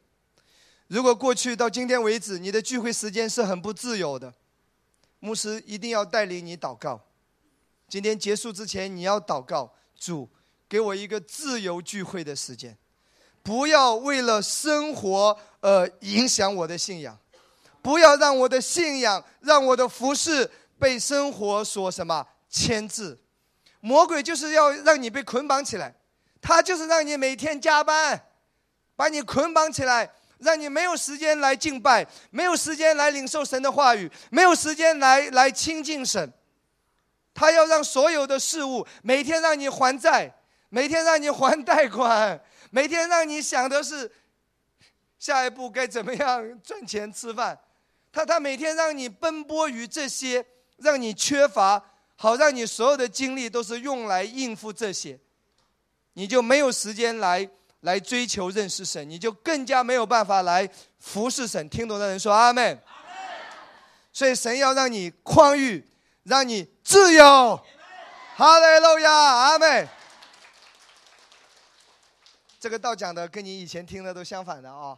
[0.88, 4.34] 如果过去到今天为止，你的聚会时间是很不自由的，
[5.20, 7.00] 牧师一定要带领你祷告。
[7.88, 10.28] 今天结束之前，你要祷告，主
[10.68, 12.76] 给我一个自由聚会的时间，
[13.42, 17.18] 不要为了生活而影响我的信仰，
[17.80, 22.26] 不要让我的信仰，让我的服饰被生活所什么。
[22.54, 23.18] 牵制，
[23.80, 25.92] 魔鬼就是要让你被捆绑起来，
[26.40, 28.28] 他就是让你每天加班，
[28.94, 36.32] 把你捆绑起来，让你没有时间来敬拜，没有时间来领受神的话语，没有时间来来亲近神。
[37.34, 40.32] 他要让所有的事物每天让你还债，
[40.68, 42.40] 每天让你还贷款，
[42.70, 44.12] 每天让你想的是
[45.18, 47.58] 下一步该怎么样赚钱吃饭。
[48.12, 50.46] 他他每天让你奔波于这些，
[50.76, 51.90] 让你缺乏。
[52.16, 55.18] 好，让你所有的精力都是用来应付这些，
[56.14, 57.48] 你就没有时间来
[57.80, 61.68] 来追求认识神，你就更加没有办法来服侍神。
[61.68, 62.80] 听懂的人说阿门。
[64.12, 65.84] 所以神要让你宽裕，
[66.22, 67.60] 让你自由。
[68.36, 69.88] 哈利路亚，阿门。
[72.60, 74.96] 这个道讲的跟你以前听的都相反的啊，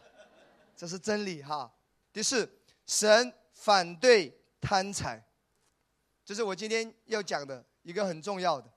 [0.77, 1.69] 这是真理哈。
[2.13, 2.47] 第四，
[2.85, 5.21] 神反对贪财。
[6.27, 8.69] 这是我今天要讲的一个很重要的。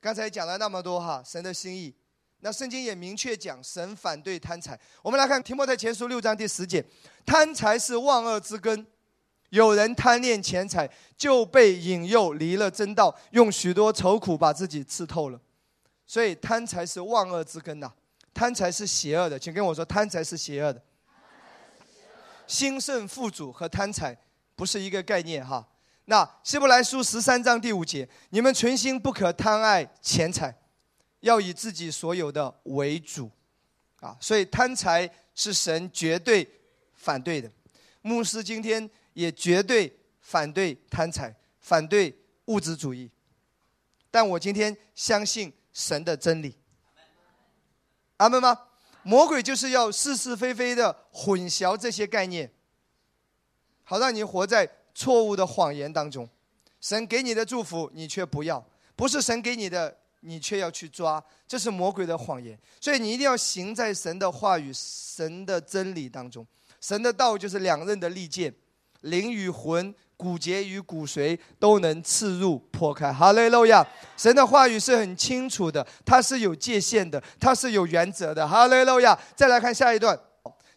[0.00, 1.92] 刚才讲了那么多哈，神的心意，
[2.38, 4.78] 那圣经也明确讲，神反对贪财。
[5.02, 6.84] 我们来看提摩太前书六章第十节，
[7.26, 8.86] 贪财是万恶之根，
[9.50, 15.40] 有人贪恋钱财，就被引诱离了真道，用许多愁苦把自己刺透了。
[16.06, 17.92] 所以贪财是万恶之根呐，
[18.32, 20.80] 贪财是邪恶的，请跟我说，贪财是邪恶的。
[22.46, 24.16] 兴盛富足和贪财
[24.54, 25.66] 不是一个概念哈。
[26.10, 30.56] 那希伯来书十三章第五节，你们存心不可贪爱钱财，
[31.20, 33.30] 要以自己所有的为主，
[34.00, 36.48] 啊，所以贪财是神绝对
[36.94, 37.52] 反对的。
[38.00, 43.10] 牧师今天也绝对反对贪财，反对物质主义。
[44.10, 46.56] 但我今天相信神的真理，
[48.16, 48.58] 阿门吗？
[49.02, 52.50] 魔鬼就是要是是非非的混淆这些概念，
[53.84, 54.77] 好让你活在。
[54.98, 56.28] 错误的谎言当中，
[56.80, 58.60] 神给你的祝福你却不要，
[58.96, 62.58] 不是神给你的你却要去抓，这是魔鬼的谎言。
[62.80, 66.44] 所以你一定要行在神的话语、神的真理当中。
[66.80, 68.52] 神的道就是两刃的利剑，
[69.02, 73.12] 灵与魂、骨节与骨髓都能刺入破开。
[73.12, 73.86] 哈利路亚！
[74.16, 78.48] 神的话语是很清楚的，它是有界限的，它是有原则的。
[78.48, 79.16] 哈利路亚！
[79.36, 80.18] 再来看下一段。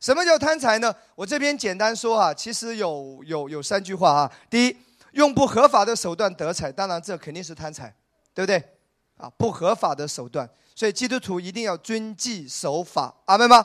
[0.02, 0.94] 什么叫贪财呢？
[1.14, 4.32] 我这边简单说啊，其实有有有三句话啊。
[4.50, 4.76] 第一，
[5.12, 7.96] 用不合法的手段得财，当然这肯定是贪财，
[8.34, 8.58] 对不对？
[9.18, 13.64] 啊，不合法的手段，所以基督徒一定要遵纪守法，阿门吗？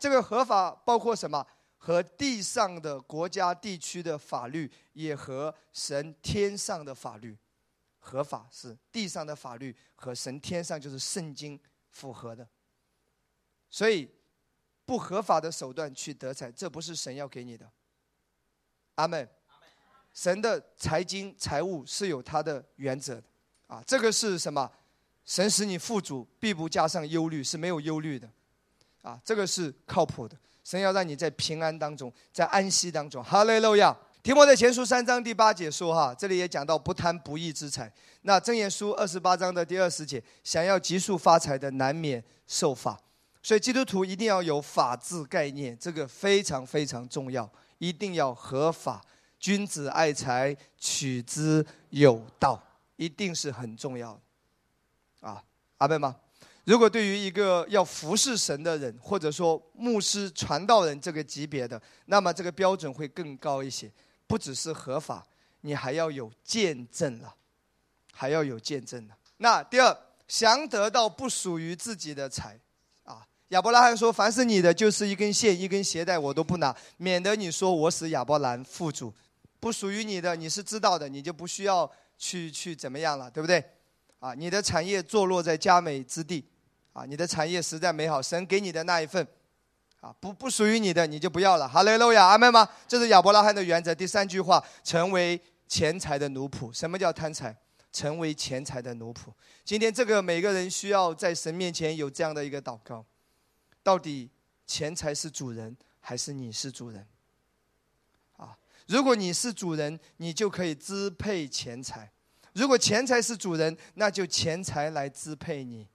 [0.00, 1.46] 这个合法包括什么？
[1.78, 7.38] 和地上的国家地区的法律，也和神天上的法律
[8.00, 11.58] 合法，是地上的法律和神天上就是圣经
[11.88, 12.48] 符合的，
[13.70, 14.10] 所以。
[14.84, 17.70] 不合法的手段去得财，这不是神要给你的。
[18.96, 19.28] 阿门。
[20.14, 23.22] 神的财经财务是有他的原则的，
[23.66, 24.70] 啊，这个是什么？
[25.24, 28.28] 神使你富足，必不加上忧虑，是没有忧虑的，
[29.00, 30.36] 啊，这个是靠谱的。
[30.62, 33.24] 神要让你在平安当中，在安息当中。
[33.24, 33.96] 哈利路亚。
[34.22, 37.92] 提摩太前书三章第八节说：“哈，这里也讲到不贪不义之财。
[38.20, 43.00] 那箴言书二十八章的第二十节，想要急速发财的，难免受罚。
[43.42, 49.02] 所以基督徒一定要有法治概念，这个非常非常重要，一定要合法。
[49.38, 52.62] 君子爱财，取之有道，
[52.94, 55.28] 一定是很重要的。
[55.28, 55.42] 啊，
[55.78, 56.16] 阿妹吗？
[56.64, 63.90] 如果对于一个要服侍神的人，或者说牧师、传道人这个级别的，那么这个标准会更高一些。”
[64.28, 65.26] 不只是合法，
[65.60, 67.34] 你还要有见证了，
[68.14, 69.16] 还要有见证了。
[69.36, 69.94] 那第二，
[70.26, 72.58] 想得到不属于自己的财，
[73.52, 79.12] 亚伯拉罕说：“凡是你的，就是一根线、一根鞋带，我都不拿，免得你说我使亚伯兰富足。
[79.60, 83.62] 不属于你的，你是知道的，你就不需要去去怎么样了，对不对？
[84.20, 86.42] 啊，你的产业坐落在佳美之地，
[86.94, 89.26] 啊，你的产业实在美好，神给你的那一份。”
[90.00, 91.68] 啊，不不属于你的，你就不要了。
[91.68, 92.66] 哈利路亚，阿门吗？
[92.88, 93.94] 这是亚伯拉罕的原则。
[93.94, 95.38] 第三句话，成为
[95.68, 96.72] 钱财的奴仆。
[96.72, 97.54] 什么叫贪财？
[97.92, 99.26] 成为钱财的奴仆。
[99.62, 103.04] 今天这个每个人需要在神面前有这样的一个祷告：
[103.82, 104.30] 到底
[104.66, 107.06] 钱财是主人，还是你是主人？
[108.36, 108.56] 啊，
[108.86, 112.10] 如果你是主人，你就可以支配钱财；
[112.54, 115.88] 如果钱财是主人，那就钱财来支配你。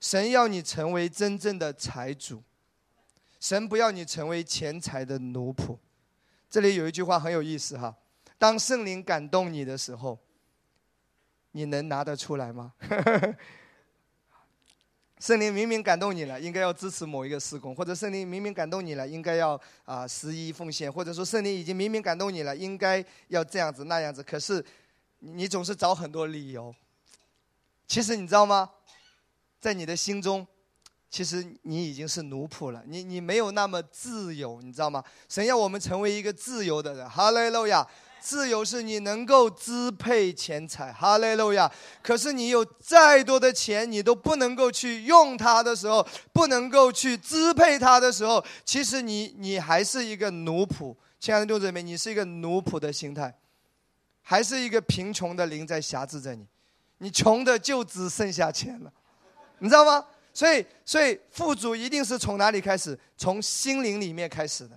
[0.00, 2.42] 神要你成为真正的财主。
[3.40, 5.78] 神不要你成为钱财的奴仆。
[6.50, 7.96] 这里有一句话很有意思哈，
[8.38, 10.18] 当圣灵感动你的时候，
[11.52, 12.74] 你能拿得出来吗？
[15.18, 24.22] 圣灵明明感动你了，应该要支持某一个施工，或者圣灵明明感动你了，应该要啊十一奉献，或者说圣灵已经明明感动你了，应该要这样子那样子。
[24.22, 24.64] 可是
[25.20, 26.74] 你总是找很多理由。
[27.86, 28.70] 其实你知道吗？
[29.60, 30.46] 在你的心中。
[31.08, 35.02] 其实你已经是奴仆了，你你没有那么自由，你知道吗？
[35.28, 37.86] 神要我们成为一个自由的人，哈利路亚！
[38.26, 41.70] 自由是你能够支配钱财，哈利路亚！
[42.02, 50.92] 可是你有再多的钱，你都不能够去用它的时候，不能够去支配它的时候，其实你你还是一个奴仆。
[51.20, 53.32] 亲爱的弟兄姊妹，你是一个奴仆的心态，
[54.22, 56.44] 还是一个贫穷的灵在辖制着你？
[56.98, 58.92] 你穷的就只剩下钱了，
[59.60, 60.04] 你知道吗？
[60.34, 62.98] 所以，所以富足一定是从哪里开始？
[63.16, 64.76] 从心灵里面开始的。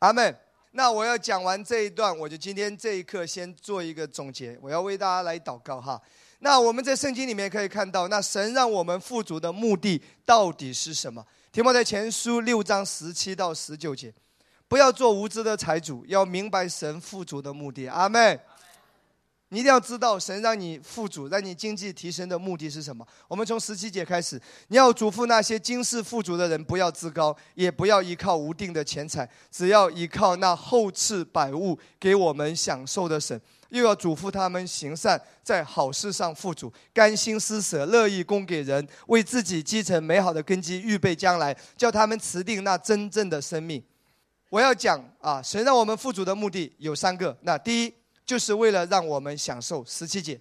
[0.00, 0.36] 阿门。
[0.72, 4.56] 那我要讲完这一段，我就今天这一刻先做一个总结。
[4.62, 6.00] 我要为大家来祷告哈。
[6.38, 11.24] 那我们在圣经里面可以看到，那神让我们富足的目的到底是什么？
[11.50, 14.14] 提摩在前书六章十七到十九节，
[14.68, 17.88] 不要做无知的财主，要明白神富足的目的。
[17.88, 18.38] 阿妹。
[19.52, 23.04] 你一定要知道，神让你富足、让你经济提升的目的是什么？
[23.26, 33.40] 我们从十七节开始，你要嘱咐那些今世富足的人，不要自高，也不要依靠无定的钱财，只要依靠那厚赐百物给我们享受的神。
[33.70, 43.82] 又要嘱咐他们行善，在好事上富足，甘心施舍，乐意供给人，为自己积成美好的根基，预备将来，叫他们持定那真正的生命。
[44.48, 47.36] 我要讲啊，神让我们富足的目的有三个。
[47.42, 47.99] 那第一。
[48.30, 50.40] 就是为了让我们享受十七节，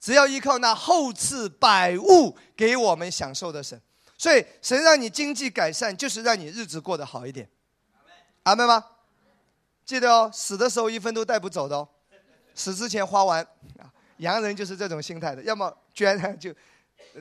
[0.00, 3.78] 只要依靠那厚赐百物给我们享受的神，
[4.16, 7.46] 所以神让你经济改善，就是让你日子过得好一点。
[8.44, 8.82] 阿门吗？
[9.84, 11.86] 记得哦，死的时候一分都带不走的哦，
[12.54, 13.46] 死之前花完
[13.78, 13.92] 啊。
[14.16, 16.50] 洋人就是这种心态的，要么捐就，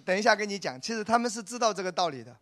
[0.05, 2.33] 等一下跟你讲，其实他们是知道这个道理的。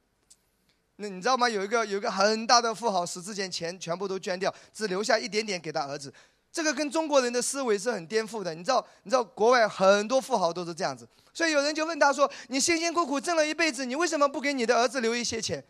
[0.97, 1.49] 那你知道吗？
[1.49, 6.13] 有一个有一个很大的富豪，死之前钱全部都捐掉，只留下一点点给他儿子。
[6.56, 8.88] 这个跟中国人的思维是很颠覆的，你知道？
[9.03, 15.62] 你知道国外很多富豪都是这样子，所以有人就问他说：“你辛辛苦苦挣了一辈子，你为什么不给你的儿子留一些钱，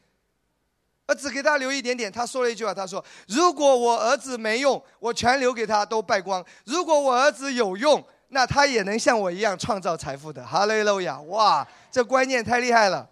[1.07, 11.19] 而只给他留一点点？”他说了一句话，他说：“如果我儿子没用，我全留给他都败光；如果我儿子有用，那他也能像我一样创造财富的。”哈利路亚！
[11.21, 13.09] 哇，这观念太厉害了，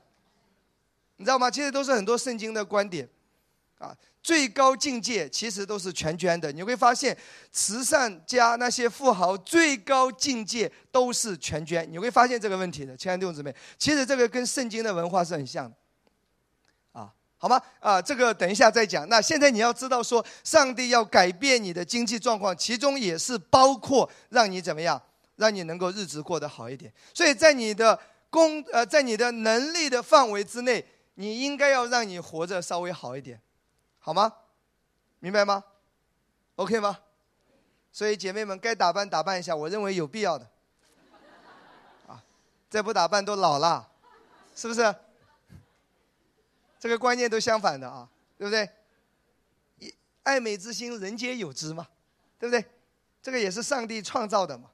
[1.18, 1.50] 你知道吗？
[1.50, 3.10] 其实都是很多圣经的观点，
[3.84, 3.96] 啊。
[4.24, 7.18] 最高境界其实都是全捐的，你会发现，
[7.52, 15.76] 慈善家那些富豪最高境界都是全捐，你会发现这个问题的，亲爱的弟兄姊妹，其实这个跟圣经的文化是很像的，
[16.94, 17.62] 啊，好吗？
[17.82, 19.06] 啊，这个等一下再讲。
[19.10, 25.02] 那现在你要知道说，上帝要改变你的经济状况，其中也是包括让你怎么样，
[25.36, 26.90] 让你能够日子过得好一点。
[27.14, 33.38] 所以在你的工呃，在你的能力的范围之内，你应该要让你活着稍微好一点。
[34.06, 34.36] 好吗？
[35.20, 35.64] 明白吗
[36.58, 37.00] ？OK 吗？
[37.94, 40.46] 所以姐妹们该打扮打扮一下，我认为有必要的。
[42.08, 42.22] 啊，
[42.70, 43.90] 再不打扮都老了，
[44.54, 44.94] 是不是？
[46.82, 48.70] 这个观念都相反的啊，对不对？
[50.24, 51.88] 爱美之心，人皆有之嘛，
[52.38, 52.66] 对不对？
[53.22, 54.70] 这个也是上帝创造的嘛。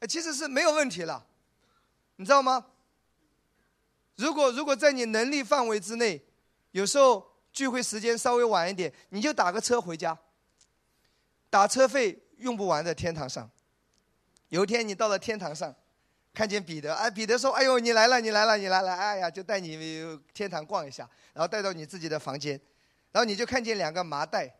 [0.00, 1.26] 哎，其实是没有问题了，
[2.16, 2.66] 你知道吗？
[4.16, 6.22] 如果如果在你能力范围之内，
[6.72, 10.18] 有时候聚会时间稍微晚一点，你就打个车回家，
[11.48, 13.48] 打车费用不完的天堂上。
[14.48, 15.74] 有一天你到了天堂上，
[16.34, 19.78] 看见彼得，哎，彼得说：“哎呦，你来了，你来了，你来了！”哎呀，就带你
[20.34, 22.60] 天堂逛一下，然后带到你自己的房间，
[23.12, 24.52] 然后你就看见两个麻袋，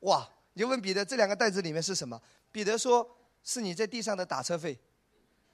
[0.00, 0.26] 哇！
[0.54, 2.20] 你就问彼得这两个袋子里面是什么？
[2.50, 4.78] 彼得说：“是你在地上的打车费。”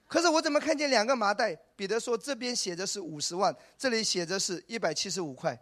[0.06, 1.54] 可是我怎么看见两个麻袋？
[1.74, 5.60] 彼得说：“这边写着是五十万，这里写着是一百七十五块。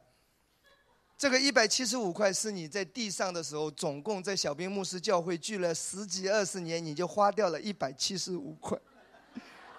[1.16, 8.76] 这个一百七十五块是你在地上的时候，总共在小兵牧师教会聚了十几二十年，你就花掉了一百七十五块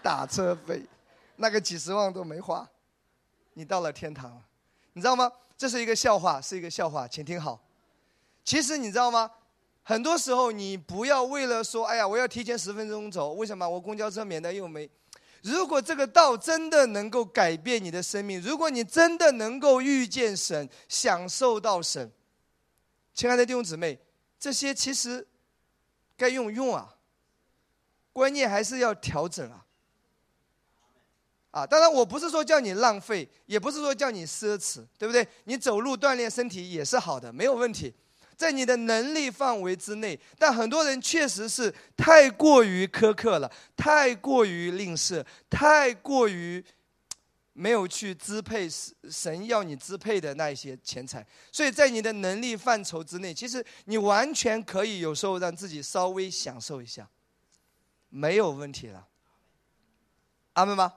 [0.01, 0.81] 打车费，
[1.35, 2.67] 那个几十万都没花，
[3.53, 4.41] 你到了天堂了，
[4.93, 5.31] 你知道吗？
[5.57, 7.61] 这是一个笑话，是一个笑话，请听好。
[8.43, 9.29] 其实你知道吗？”
[9.87, 13.69] 很多时候，你不要为了说，哎呀，我要提前十分钟走，为什么？
[13.69, 14.89] 我公交车免得又没。
[15.45, 22.11] 如果这个道真的能够改变你的生命，如果你真的能够遇见神，享受到神，
[23.13, 23.99] 亲爱的弟兄姊妹，
[24.39, 25.27] 这些其实
[26.17, 26.95] 该用用啊，
[28.11, 29.63] 观念还是要调整啊。
[31.51, 35.27] 啊，当然我不是说叫你浪费，也不是说叫你奢侈，对不对？
[35.43, 37.93] 你走路锻炼身体也是好的，没有问题。
[38.37, 46.63] 在你的能力范围之内，但很多人确实是太过于苛刻了，太过于吝啬，太过于
[47.53, 48.67] 没有去支配
[49.09, 51.25] 神要你支配的那一些钱财。
[51.51, 57.09] 所以在你的能力范畴之内，其实你完全可以有时候让自己稍微享受一下，
[58.09, 59.07] 没有问题了。
[60.53, 60.93] 阿门吗？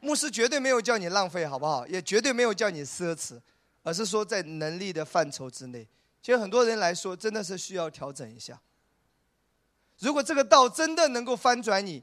[0.00, 1.86] 牧师绝对没有叫你浪费，好不好？
[1.86, 3.40] 也绝对没有叫你奢侈，
[3.82, 5.88] 而是说在能力的范畴之内。
[6.24, 8.58] 其实很多人来说，真的是需要调整一下。
[9.98, 12.02] 如果这个道真的能够翻转你，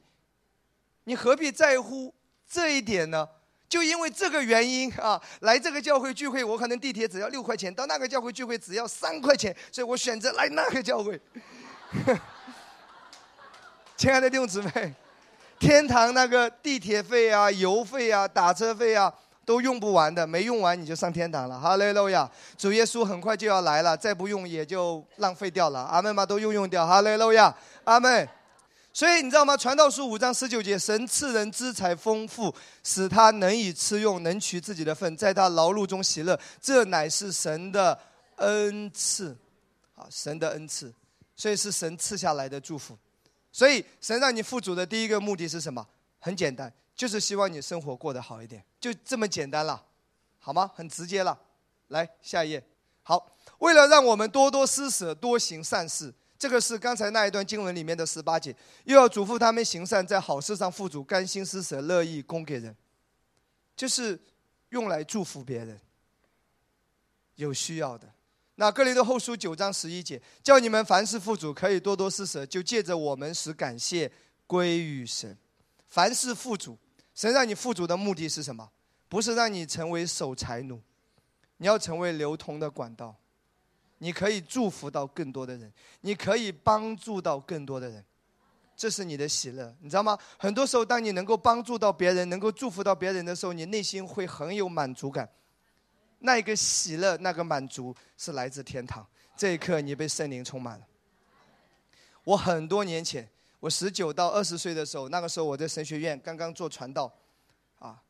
[1.06, 2.14] 你何必在乎
[2.48, 3.28] 这一点呢？
[3.68, 11.20] 就因为这个原因啊，来这个教会聚会，我可能地铁只要六块钱，到那个教会聚会只要三块钱，所以我选择来那个教会。
[13.98, 14.94] 亲爱的弟兄姊妹，
[15.58, 19.12] 天堂那个地铁费啊、油费啊、打车费啊。
[19.46, 21.60] 都用不完的，没用完你就上天堂了。
[21.60, 25.80] 哈利路亚，主耶稣很快就要来了，再不用也就浪费掉了。
[25.82, 26.86] 阿门嘛，都用用掉。
[26.86, 28.28] 哈利路亚，阿门。
[28.94, 29.56] 所以你知道吗？
[29.56, 37.98] 传道书五章十九节，神赐人资财丰富，使他能以吃用，能取自己的份，在他劳碌中喜乐，这乃是神的
[38.36, 39.36] 恩赐。
[39.96, 40.94] 啊，神的恩赐，
[41.36, 42.98] 所以是神赐下来的祝福。
[43.52, 45.86] 所以神让你富足的第一个目的是什么？
[46.20, 46.72] 很简单。
[47.02, 49.84] 就是希望你生活过得好一点，就这么简单了，
[50.38, 50.70] 好吗？
[50.76, 51.36] 很直接了。
[51.88, 52.64] 来下一页。
[53.02, 62.78] 好，为了让我们多多施舍，多行善事，这个是刚才那一段经文里面的十八节，又要嘱咐他们行善，在好事上富足，甘心施舍，乐意供给人，
[63.76, 64.22] 就是
[64.70, 65.82] 用来祝福别人，
[67.34, 68.08] 有需要的。
[68.54, 74.12] 那哥林多后书九章十一节，叫你们凡事富足，可以多多施舍，就借着我们使感谢
[74.46, 75.36] 归于神，
[75.88, 76.78] 凡事富足。
[77.14, 78.72] 神让你富足的目的是什么？
[79.10, 80.82] 不是让你成为守财奴，
[81.58, 83.14] 你要成为流通的管道，
[83.98, 85.70] 你可以祝福到更多的人，
[86.00, 88.06] 你可以帮助到更多的人，
[88.78, 90.18] 这是你的喜乐，你知道吗？
[90.40, 95.30] 很多时候，当你能够帮助到别人，能够祝福到别人的时候，你内心会很有满足感，
[96.20, 99.06] 那一个喜乐，那个满足是来自天堂。
[99.36, 100.88] 这一刻，你被圣灵充满了。
[102.24, 103.30] 我很多年前。
[103.62, 107.14] 我十九到二十岁的时候，那个时候我在神学院刚刚做传道，
[107.78, 108.02] 啊，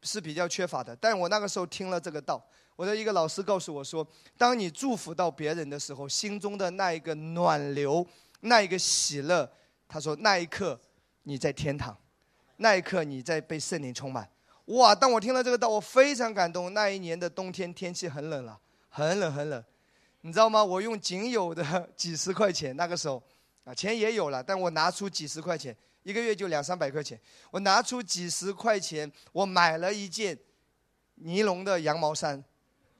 [0.00, 0.96] 是比较缺乏的。
[0.96, 2.42] 但我那个时候听了这个道，
[2.74, 4.06] 我的一个老师告诉我说，
[4.38, 8.04] 当你祝福到别人的时候，心中的那一个暖流，
[8.40, 9.46] 那一个喜乐，
[9.86, 10.80] 他说那一刻
[11.24, 11.94] 你在天堂，
[12.56, 14.26] 那一刻你在被圣灵充满。
[14.68, 14.94] 哇！
[14.94, 16.72] 当我听了这个道，我非常感动。
[16.72, 19.62] 那一年的冬天天气很冷了，很冷很冷，
[20.22, 20.64] 你知道吗？
[20.64, 21.62] 我用仅有的
[21.94, 23.22] 几十块钱，那个时候。
[23.64, 27.18] 啊，钱也有了，但我拿出几十块钱，一个月就两三百块钱。
[27.50, 30.38] 我拿出几十块钱，我买了一件
[31.14, 32.42] 尼龙的羊毛衫，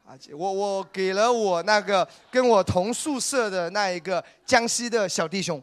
[0.06, 5.62] 啊，我我给了我那个跟我同宿舍的那一个江西的小弟兄。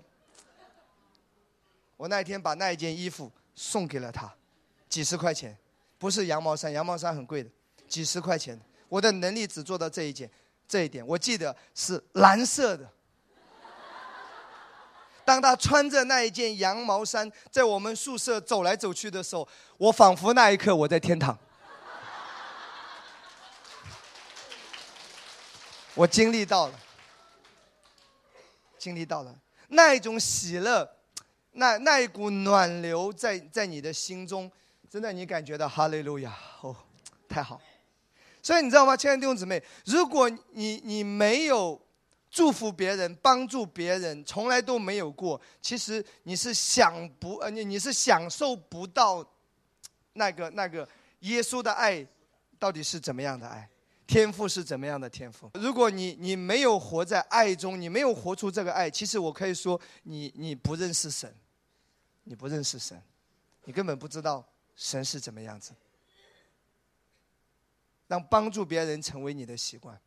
[1.97, 4.31] 我那一天把那一件衣服送给了他，
[4.87, 5.57] 几十块钱，
[5.97, 7.49] 不是羊毛衫，羊毛衫很贵的，
[7.87, 8.59] 几十块钱。
[8.87, 10.29] 我的能力只做到这一件，
[10.67, 12.87] 这一点，我记得是蓝色的。
[15.23, 21.37] 当他穿着那一件羊毛衫在我们宿舍走来走去的时候，我仿佛那一刻我在天堂。
[25.95, 26.79] 我经历到了，
[28.77, 29.35] 经历到了
[29.67, 30.89] 那一种喜乐，
[31.51, 34.51] 那那一股暖流在在你的心中，
[34.89, 36.75] 真的你感觉到哈利路亚哦，
[37.29, 37.61] 太好。
[38.41, 41.79] 所以你知道吗，亲爱的弟兄姊妹，如果你你没有
[42.31, 49.23] 祝福别人、帮助别人，从来都没有过，其实你是享不呃你你是享受不到
[50.13, 50.87] 那个那个
[51.19, 52.07] 耶稣的爱
[52.57, 53.69] 到底是怎么样的爱，
[54.07, 55.51] 天赋是怎么样的天赋。
[55.55, 61.35] 如果你你没有活在爱中，你没有活出这个爱，其实我可以说你你不认识神，
[62.23, 63.01] 你不认识神，
[63.65, 65.73] 你根本不知道神是怎么样子。
[68.07, 69.97] 让帮助别人成为你的习惯，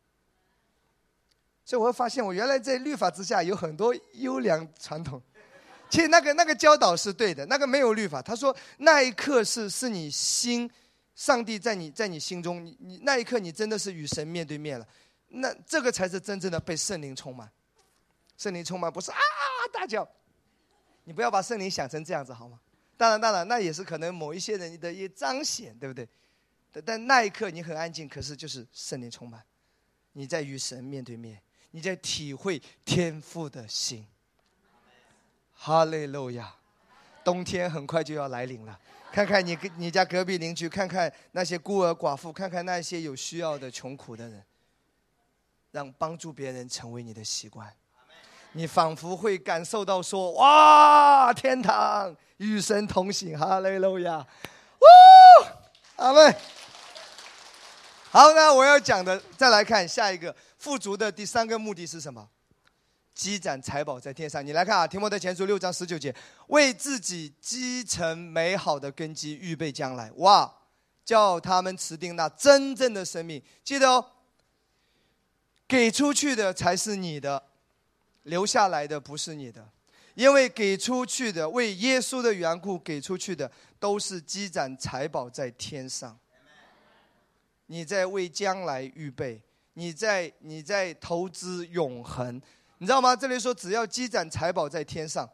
[1.65, 5.21] 所以我会发现，我原来在律法之下有很多优良传统。
[5.89, 8.21] 其实那个那个教导是对的，那个没有律法。
[8.21, 10.69] 他说那一刻是是你心，
[11.15, 14.87] 上帝在你在你心中，你你那一刻你真的是与神面对面了。
[15.27, 17.51] 那这个才是真正的被圣灵充满。
[18.37, 20.07] 圣灵充满不是啊啊大叫，
[21.03, 22.59] 你不要把圣灵想成这样子好吗？
[22.97, 26.07] 当然当然，那也是可能某一些人的一彰显，对不对？
[26.85, 29.43] 但那一刻你很安静，可是就是圣灵充满，
[30.13, 31.41] 你在与神面对面，
[31.75, 34.07] 你在体会天父的心。
[35.53, 36.55] 哈利路亚！
[37.21, 38.79] 冬天很快就要来临了，
[39.11, 44.41] 看看你跟你家隔壁邻居，看看那些孤儿寡妇，看看那些有需要的穷苦的人，
[45.71, 47.69] 让帮助别人成为你的习惯。
[48.53, 54.25] 你仿佛会感受到说：“哇，天堂与神同行。”哈利路亚！
[54.79, 54.85] 呜，
[55.97, 56.33] 阿门。
[58.11, 60.33] 好，那我要讲的，再来看下一个
[60.65, 62.27] 富足的第三个目的是什么？
[63.13, 64.43] 积攒财宝在天上。
[64.43, 66.13] 你来看啊，《提摩太前书》六章十九节，
[66.47, 70.11] 为自己积成美好的根基，预备将来。
[70.13, 70.51] 哇，
[71.05, 73.39] 叫他们持定那真正的生命。
[73.63, 74.03] 记得哦，
[75.67, 77.43] 给出去的才是你的，
[78.23, 79.69] 留下来的不是你的，
[80.15, 86.17] 因为给出去的，为耶稣的缘故给出去的，都是积攒财宝在天上。
[87.67, 89.43] 你在为将来预备，
[89.75, 92.41] 你在你在投资永恒，
[92.79, 93.15] 你知道吗？
[93.15, 95.29] 这里说只要积攒财宝在天上，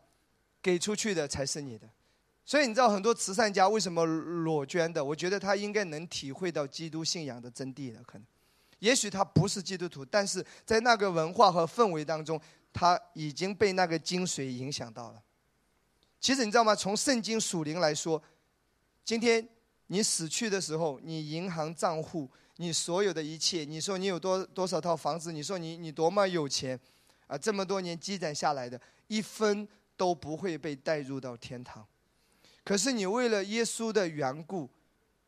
[0.62, 1.88] 给出去的才是你的。
[2.44, 5.04] 所以你知道很多慈善家为什么裸捐的？
[5.04, 8.28] 我觉得他应该能体会到基督信仰的真谛的可能。
[8.80, 12.40] 也许他不是基督徒，但是在那个文化和氛围当中，
[12.74, 15.22] 他已经被那个精髓影响到了。
[16.20, 16.76] 其实你知道吗？
[16.76, 18.22] 从圣经属灵来说，
[19.06, 19.48] 今天。
[19.88, 26.80] 你死去的时候，你银行账户，你所有的一切，你说你有多多少套房子，你说你你多么有钱，
[27.28, 29.68] 啊，这么多年积攒下来的一分
[29.98, 31.86] 都不会被带入到天堂。
[32.64, 34.70] 可是你为了耶稣的缘故，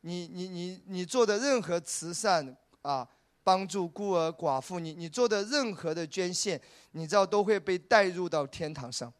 [0.02, 3.08] 你你你你做的任何慈善啊，
[3.42, 6.60] 帮助孤儿寡妇，你你做的任何的捐献，
[6.92, 9.12] 你知道都会被带入到天堂上。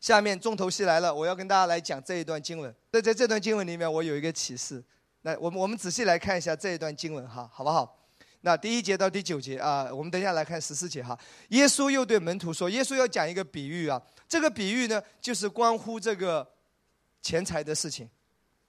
[0.00, 2.74] 下面重头戏来了，我要跟大家来讲这一段经文。
[2.90, 4.82] 那在这段经文里面，我有一个启示。
[5.22, 7.98] 那我们我们仔细来看一下这一段经文哈，好不好？
[8.42, 11.16] 那第一节到第九节啊，我们等一下来看十四节哈。
[11.50, 16.46] 耶稣又对门徒说：“耶稣要讲一个比喻啊，这个比喻呢，就是关乎这个
[17.20, 18.10] 钱财的事情。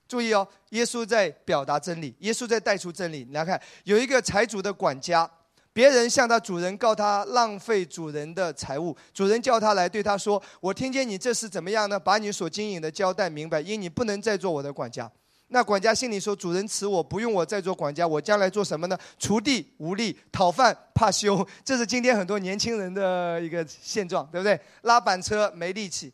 [0.07, 3.27] 注意哦，耶稣在表达真理，耶稣在带出真理。
[3.31, 5.29] 来看，有一个财主的管家。”
[5.73, 11.99] 别人向他主人告他浪费主人的财物，主人叫他来对他说：“我听见你这是怎么样呢？
[11.99, 15.11] 把你所经营的交代明白，因你不能再做我的管家。”
[15.49, 18.97] 那管家心里说：“主人辞我不用我再做管家，我将来做什么呢？
[19.19, 24.59] 锄地无力，讨饭怕羞，这是今天很多年轻人的一个现状，对不对？
[24.81, 26.11] 拉板车没力气，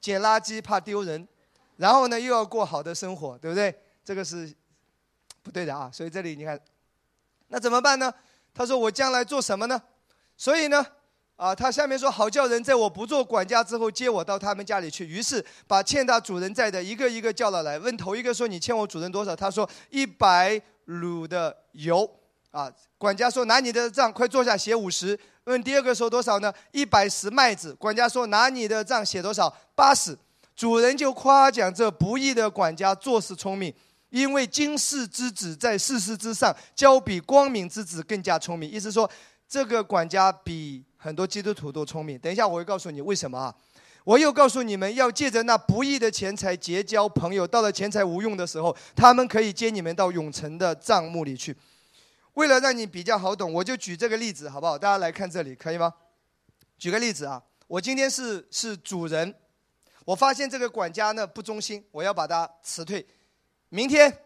[0.00, 1.26] 捡垃圾怕丢人，
[1.76, 3.74] 然后呢又要过好的生活，对不对？
[4.04, 4.52] 这个是
[5.42, 5.90] 不对的啊！
[5.90, 6.60] 所以这里你看，
[7.48, 8.12] 那怎么办呢？”
[8.52, 9.82] 他说：“我将来做什么呢？
[10.36, 10.84] 所以呢，
[11.36, 15.04] 啊，他下面说好叫人在我不做管家之后接我到他们家里去。
[15.04, 19.34] 于是把欠他主人债的一个一个叫了来，问头一个说：你欠我主人多少？
[19.34, 22.08] 他说一百卤的油。
[22.50, 25.18] 啊，管家说拿你的账，快坐下写五十。
[25.44, 26.54] 问第二个说多少呢？
[26.70, 27.74] 一百十麦子。
[27.74, 29.52] 管家说拿你的账写多少？
[29.74, 30.16] 八十。
[30.54, 33.74] 主人就夸奖这不义的管家做事聪明。”
[34.10, 38.70] 因为今世之子在世事之上，交比光明之子更加聪明。
[38.70, 39.10] 意思说，
[39.48, 42.18] 这个管家比很多基督徒都聪明。
[42.18, 43.54] 等一下我会告诉你为什么啊？
[44.04, 51.54] 我又告诉你们要借着那不义的钱财结交朋友，到了钱财无用的时候，他们可以接你们到永存的账目里去。
[52.32, 54.78] 为了让你比较好懂，我就举这个例子，好不好？
[54.78, 55.92] 大家来看这里，可以吗？
[56.78, 59.34] 举个例子啊，我今天是是主人，
[60.06, 63.06] 我发现这个管家呢不忠心，我要把他辞退。
[63.68, 64.20] 明天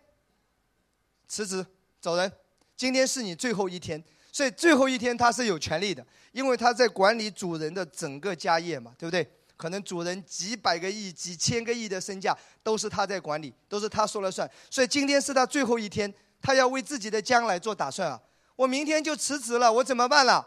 [1.26, 1.66] 辞职
[2.00, 2.32] 走人，
[2.76, 4.00] 今天是你最后一天，
[4.38, 9.28] 所以最后一天他是有权利的，因为他在管理主人的整个家业嘛，对不对？
[9.56, 14.48] 可能主人几百个亿、几千个亿的身价都是他在管理，都是他说了算。
[14.70, 18.22] 所以今天是他最后一天，他要为自己的将来做打算啊！
[18.54, 20.46] 我明天就辞职了，我怎么办了？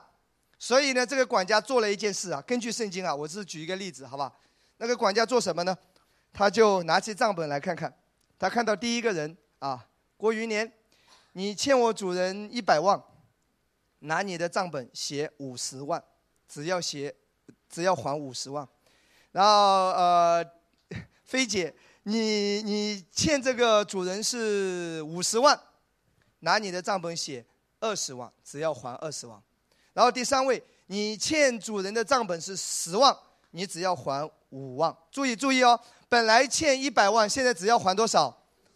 [0.58, 2.42] 所以呢，这个管家做了一件事啊。
[2.48, 4.32] 根据圣经啊，我只是举一个例子，好吧？
[4.78, 5.78] 那个管家做什么呢？
[6.32, 7.94] 他就拿起账本来看看，
[8.40, 9.86] 他看到第一个人啊，
[10.16, 10.72] 郭云年，
[11.34, 12.98] 你欠我主人一百万，
[14.02, 16.04] 拿你的账本写五十万，
[16.48, 17.16] 只要写，
[17.70, 18.68] 只要还五十万。
[19.32, 19.52] 然后
[19.92, 20.46] 呃，
[21.24, 21.74] 菲姐，
[22.04, 25.60] 你你欠这个主人是五十万，
[26.40, 27.46] 拿你的账本写
[27.80, 29.42] 二十万，只要还二十万。
[29.94, 33.16] 然后第三位，你欠主人的账本是十万，
[33.52, 34.96] 你只要还五万。
[35.12, 35.80] 注意注意哦，
[36.10, 38.36] 本来欠一百万，现在只要还多少？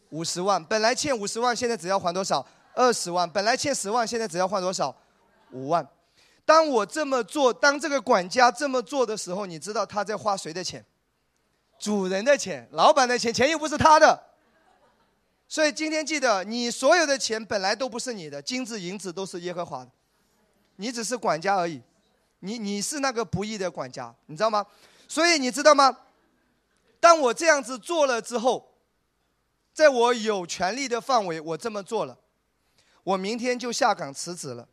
[0.09, 0.63] 五十万。
[0.63, 2.45] 本来欠五十万，现在只要还多少？
[2.75, 3.29] 二十万。
[3.29, 4.95] 本来欠十万，现在只要还多少？
[5.51, 5.87] 五万。
[6.45, 10.85] 当我这么做，当这个管家这么做的时候，你知道他在花谁的钱？
[11.79, 14.23] 主人的钱，老板的钱，钱又不是他的。
[15.47, 19.91] 所以今天记得，你所有的钱本来都不是你的，金子银子都是耶和华的，
[20.77, 21.81] 你只是管家而已。
[22.39, 24.65] 你你是那个不义的管家，你知道吗？
[25.07, 25.97] 所以你知道吗？
[26.99, 28.73] 当我这样子做了之后，
[29.73, 32.17] 在我有权利的范围，我这么做了，
[33.03, 34.67] 我明天就下岗辞职了。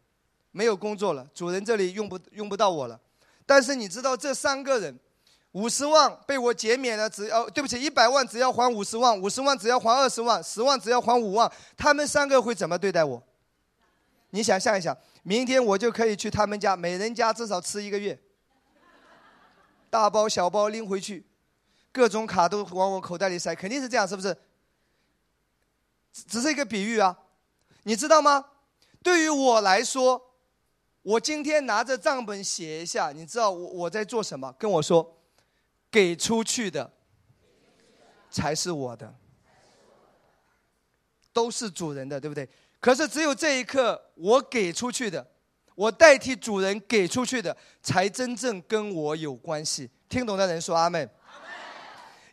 [0.52, 3.00] 没有工作了，主人这里用不用不到我了。
[3.44, 4.96] 但是你知道这三个人，
[5.50, 13.22] 五十万被我减免了，只要对不起，一百万只要还五十万，五十万只要还二十万，十万只要还五万，他们三个会怎么对待我？
[14.30, 18.18] 你想象一下，明天我就可以去他们家，每人家至少吃一个月，
[19.90, 21.26] 大包小包拎回去，
[21.90, 24.36] 各种卡都往我口袋里塞，肯定是这样，是不是？
[26.12, 27.18] 只是一个比喻啊，
[27.82, 28.44] 你知道吗？
[29.02, 30.28] 对于我来说。
[31.02, 34.54] 我今天拿着账本写一下，你知道我我在做什么？
[34.58, 35.16] 跟我说，
[35.90, 36.90] 给出去的
[38.30, 39.12] 才是我的，
[41.32, 42.48] 都是主人的，对不对？
[42.78, 45.26] 可是只有这一刻，我给出去的，
[45.74, 49.90] 我代替主人给出去的，才真正跟我有关系。
[50.08, 51.08] 听懂的人说阿门。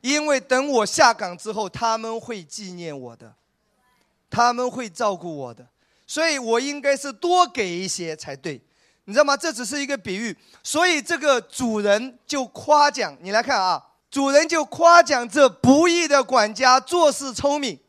[0.02, 3.36] 因为等我下岗之后，他们会纪念我的，
[4.30, 5.68] 他们会照顾我的。
[6.10, 8.60] 所以我应该是多给一些才对，
[9.06, 9.38] 你知道吗？
[9.38, 10.36] 这只是一个比喻。
[10.64, 13.80] 所以这个主人就夸奖你来看啊，
[14.10, 17.80] 主人就夸奖这不义的管家做事聪明，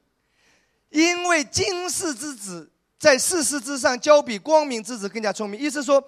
[0.90, 5.58] 因为今世之子在世事之上，交比光明之子更加聪明。
[5.58, 6.06] 意思说，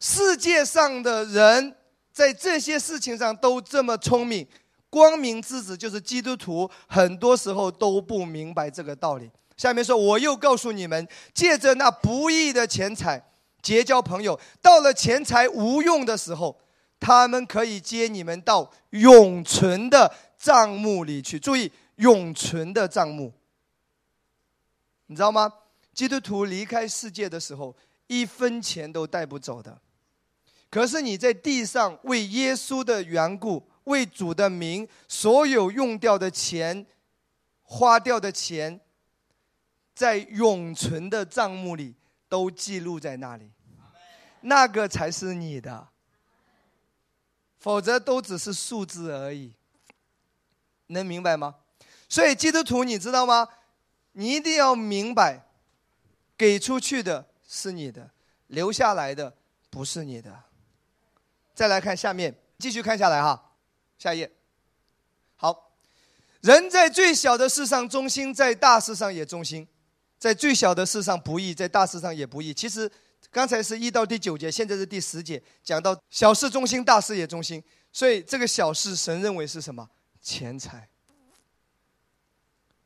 [0.00, 1.76] 世界上的人
[2.10, 4.48] 在这些事情上都这么聪明，
[4.88, 9.30] 光明之子就是基督徒，很多时候都不明白这个道理。
[9.60, 13.22] 下面说，我又告诉你们，借着那不义的钱财
[13.60, 16.58] 结交朋友，到了钱财无用的时候，
[16.98, 21.38] 他们可以接你们到永存的账目里去。
[21.38, 23.34] 注意，永存的账目，
[25.08, 25.52] 你知道吗？
[25.92, 27.76] 基督徒离开世界的时候，
[28.06, 29.78] 一分钱都带不走的。
[30.70, 36.86] 可是你在地上为耶稣的缘故，为主的名，所有用掉的钱，
[37.60, 38.80] 花掉的钱。
[40.00, 41.94] 在永存的账目里
[42.26, 43.50] 都记录在那里，
[44.40, 45.88] 那个才是你的，
[47.58, 49.52] 否则都只是数字而已。
[50.86, 51.56] 能明白吗？
[52.08, 53.46] 所以基督徒，你知道吗？
[54.12, 55.44] 你一定要明白，
[56.34, 58.10] 给出去的是你的，
[58.46, 59.36] 留下来的
[59.68, 60.44] 不是你的。
[61.54, 63.52] 再来看下面，继续看下来哈，
[63.98, 64.32] 下一页。
[65.36, 65.74] 好，
[66.40, 69.68] 人在最小的事上忠心，在大事上也忠心。
[70.20, 72.52] 在最小的事上不义，在大事上也不义。
[72.52, 72.88] 其实
[73.30, 77.64] 刚才是一到第九节，现在是第十节，讲到小事中心，大事也中心。
[77.90, 79.88] 所以这个小事，神认为是什么？
[80.20, 80.86] 钱财。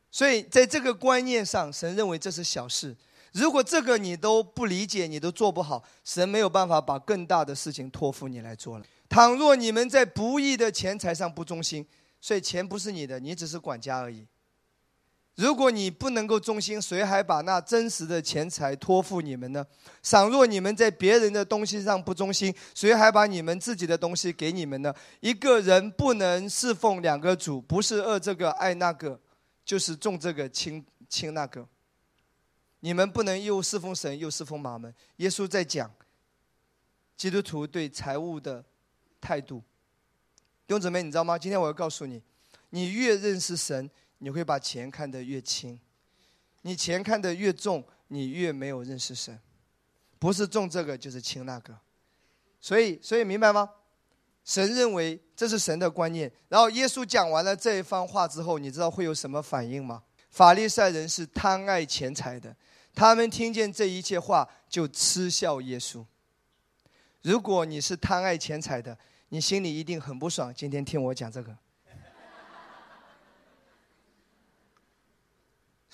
[0.09, 2.95] 所以在这个观念上，神认为这是小事。
[3.33, 8.85] 如果这个你都不理解，你都做不好，神没有办法把更大的事情托付你来做了。
[9.09, 11.85] 倘若你们在不义的钱财上不忠心，
[12.21, 14.25] 所以钱不是你的，你只是管家而已。
[15.35, 19.65] 如果你不能够忠心，谁还把那真实的钱财托付你们呢？
[20.01, 24.93] 倘若你们在别人的东西上不忠心，谁还把你们自己的东西给你们呢？
[25.19, 29.19] 一个人不能侍奉两个主，不是恶这个爱那个，
[29.65, 31.67] 就是重这个轻轻那个。
[32.79, 34.93] 你们不能又侍奉神又侍奉马门。
[35.17, 35.93] 耶稣在讲
[37.17, 38.63] 基督徒对财务的
[39.19, 39.59] 态度。
[40.65, 41.37] 弟兄姊妹，你知道吗？
[41.37, 42.23] 今天我要告诉你，
[42.69, 43.91] 你越认识神。
[44.25, 45.79] 你会把钱看得越轻，
[46.63, 49.39] 你钱看得越重，你越没有认识神。
[50.17, 51.77] 不是重这个就是轻那个。
[52.59, 53.69] 所以，所以明白吗？
[54.43, 56.31] 神认为这是神的观念。
[56.49, 60.01] 然后耶稣讲完了这一番话之后，你知道会有什么反应吗？
[60.31, 62.55] 法利赛人是贪爱钱财的，
[62.95, 66.03] 他们听见这一切话就嗤笑耶稣。
[67.21, 68.97] 如果你是贪爱钱财的，
[69.29, 70.51] 你心里一定很不爽。
[70.51, 71.55] 今天听我讲这个，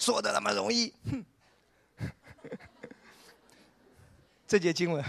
[0.02, 1.24] 说的那么容易，哼！
[4.48, 5.06] 这节经文，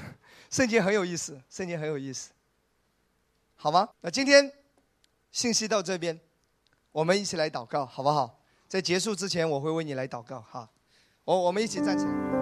[0.51, 2.31] 圣经很有意思，圣经很有意思。
[3.57, 3.89] 好吗？
[4.03, 4.53] 那今天
[5.31, 6.21] 信息到这边，
[6.93, 8.39] 我们一起来祷告，好不好？
[8.69, 10.69] 在结束之前，我会为你来祷告，哈。
[11.25, 12.42] 我我们一起站起来。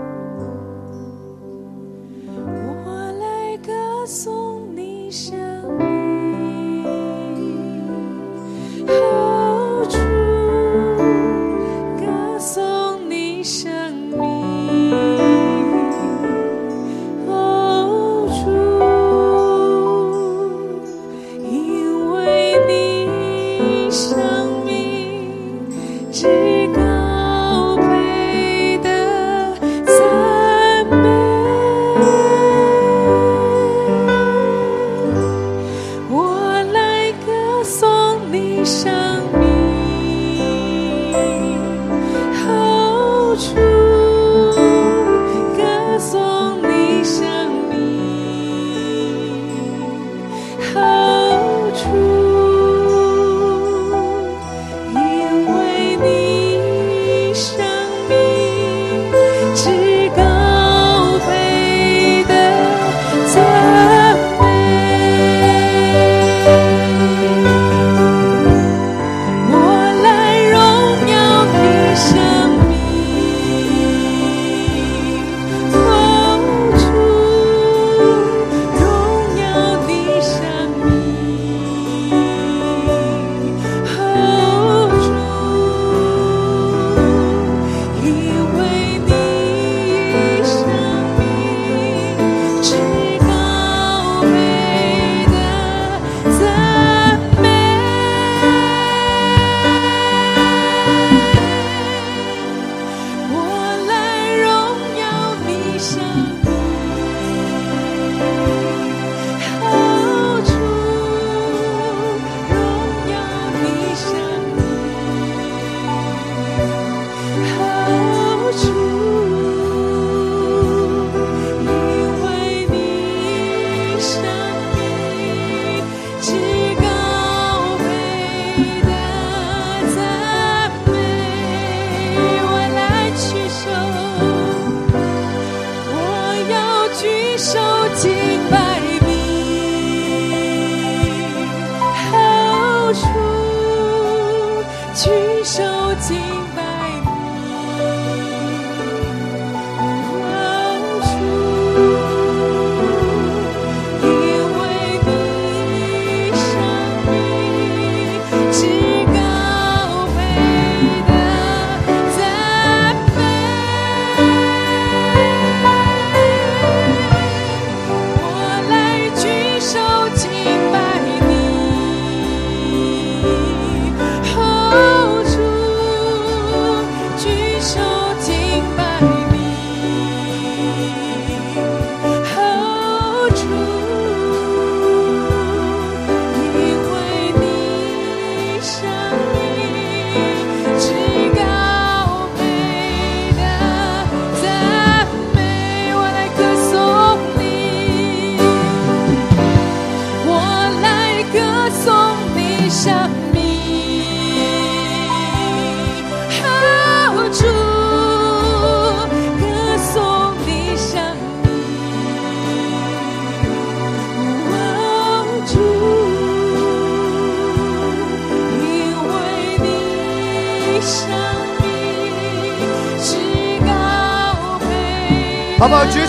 [225.71, 226.00] 好不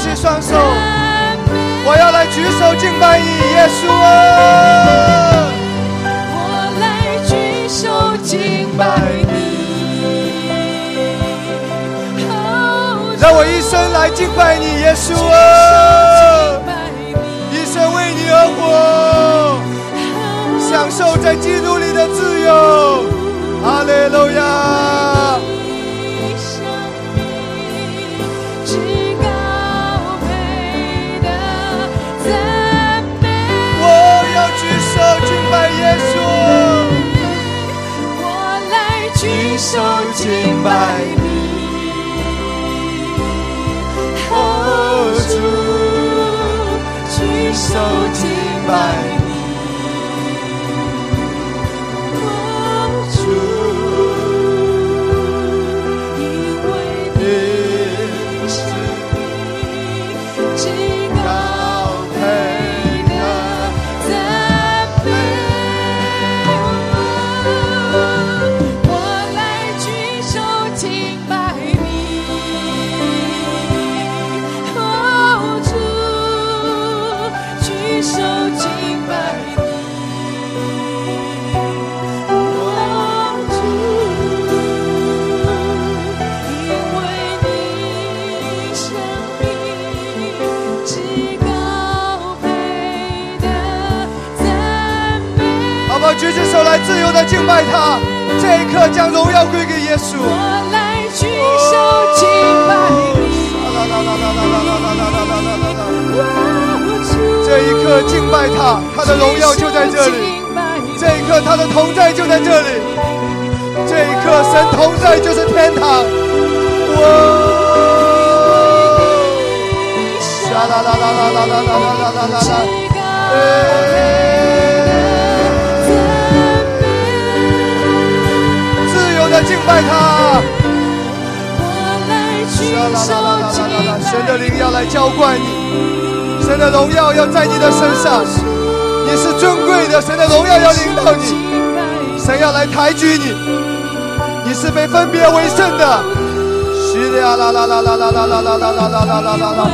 [148.58, 149.70] 啦啦啦啦啦啦啦啦！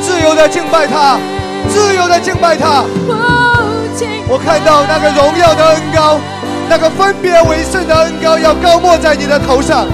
[0.00, 1.18] 自由的敬拜他，
[1.68, 2.84] 自由的敬拜他。
[4.28, 6.20] 我看到那个荣耀的恩高，
[6.68, 9.86] 那个分别为圣的恩高要高没在你的头上。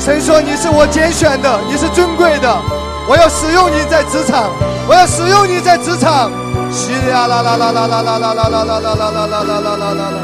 [0.00, 2.56] 神说你是我拣选的，你是尊贵的，
[3.06, 4.50] 我要使用你在职场，
[4.88, 6.32] 我要使用你在职场。
[6.70, 10.16] 是呀啦啦啦啦啦啦啦啦啦啦啦啦啦啦啦啦啦啦！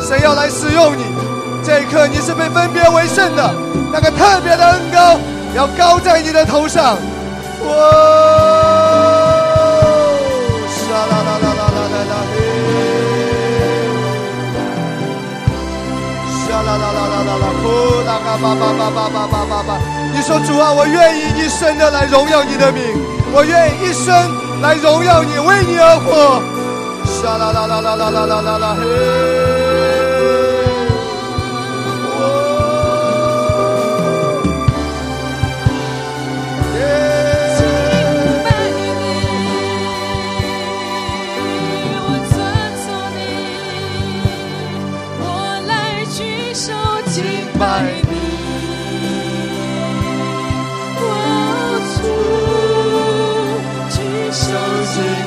[0.00, 1.04] 神要来使用你，
[1.62, 3.54] 这一刻你是被分别为圣的，
[3.92, 5.18] 那个特别的恩高
[5.54, 6.96] 要高在你的头上。
[7.64, 7.70] 哇！
[10.68, 12.36] 沙啦啦啦啦啦啦啦嘿！
[16.44, 17.64] 沙啦啦啦啦啦啦，呼
[18.06, 19.70] 啦嘎巴巴巴巴巴巴巴巴！
[20.12, 22.82] 你说主啊，我愿意一生的来荣耀你的名，
[23.36, 24.14] 我愿一生
[24.62, 26.40] 来荣耀你，为你而活。
[27.04, 29.43] 沙啦啦啦啦啦啦啦啦啦嘿！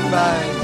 [0.08, 0.58] 敬拜你。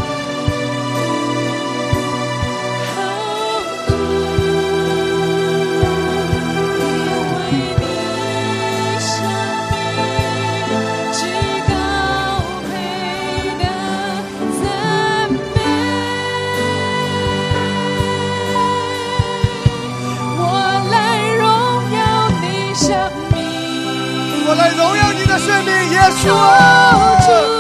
[24.45, 27.52] 我来荣耀你的生命，耶稣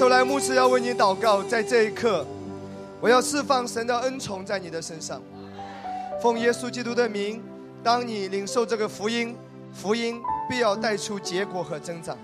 [0.00, 1.42] 手来，牧师要为你祷告。
[1.42, 2.26] 在这一刻，
[3.02, 5.20] 我要释放神的恩宠在你的身上。
[6.22, 7.42] 奉耶稣基督的名，
[7.82, 9.36] 当你领受这个福音，
[9.74, 10.18] 福音
[10.48, 12.16] 必要带出结果和增长。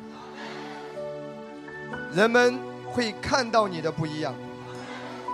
[2.15, 2.59] 人们
[2.95, 4.35] 会看到你的不一样。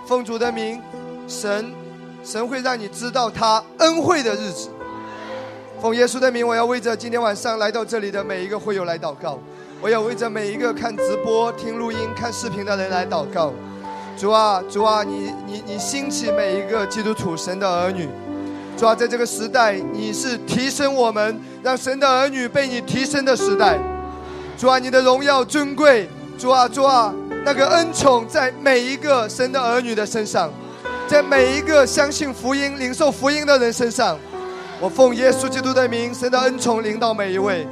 [0.05, 0.83] 奉主的名，
[1.29, 1.73] 神，
[2.25, 4.69] 神会让你知道他恩惠的日子。
[5.81, 9.39] 奉耶稣的名，我要为着今天晚上来到这里的每一个会友来祷告。
[9.83, 13.53] 我要为着每一个看直播、听录音、看视频的人来祷告。
[14.17, 18.09] 主啊，主啊，你你你兴起每一个基督徒神的儿女。
[18.77, 23.77] 主啊，在这个时代，你是提升我们，让神的儿女被你提升的时代。
[24.57, 26.09] 主啊，你的荣耀尊贵。
[26.39, 27.13] 主啊，主啊，
[27.45, 30.49] 那个恩宠在每一个神的儿女的身上，
[31.09, 34.17] 在每一个相信福音、领受福音的人身上。
[34.81, 37.67] 我奉耶稣基督的名，神的恩宠临到每一位，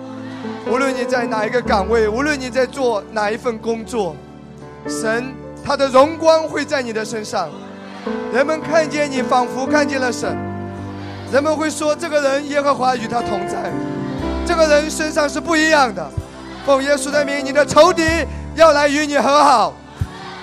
[0.66, 4.14] 无论你在哪一个岗位，无论你在做哪一份工作，
[4.88, 5.34] 神
[5.64, 7.48] 他的荣光会在你的身上，
[8.32, 10.36] 人们看见你，仿佛看见了神，
[11.32, 13.70] 人们会说这个人耶和华与他同在，
[14.46, 16.08] 这个人身上是不一样的。
[16.64, 18.02] 奉耶稣的名，你的仇敌
[18.54, 19.74] 要来与你和好。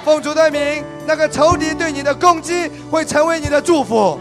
[0.04, 4.20] 奉主的名，那个仇敌对你的攻击会成为你的祝福。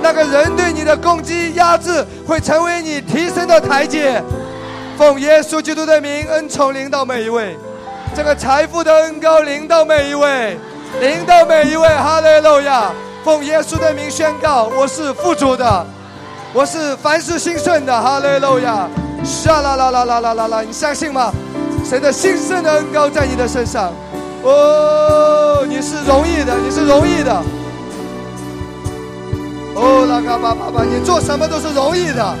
[0.00, 4.22] 那个人对你的攻击、压制，会成为你提升的台阶。
[4.98, 7.56] 奉耶稣基督的名，恩宠领到每一位，
[8.16, 10.58] 这个财富的恩高领到每一位，
[11.00, 11.86] 领到每一位。
[11.88, 12.90] 哈利路亚！
[13.24, 15.86] 奉耶稣的名宣告，我是富足的，
[16.52, 18.02] 我是凡事兴顺的。
[18.02, 18.88] 哈利路亚！
[19.22, 20.62] 沙啦啦啦啦啦啦啦！
[20.62, 21.32] 你相信吗？
[21.88, 23.92] 神的兴盛的恩高在你的身上。
[24.42, 27.32] 哦，你是容易的，你是容易的。
[29.76, 32.34] 哦，拉嘎巴巴巴，你做什么都是容易的，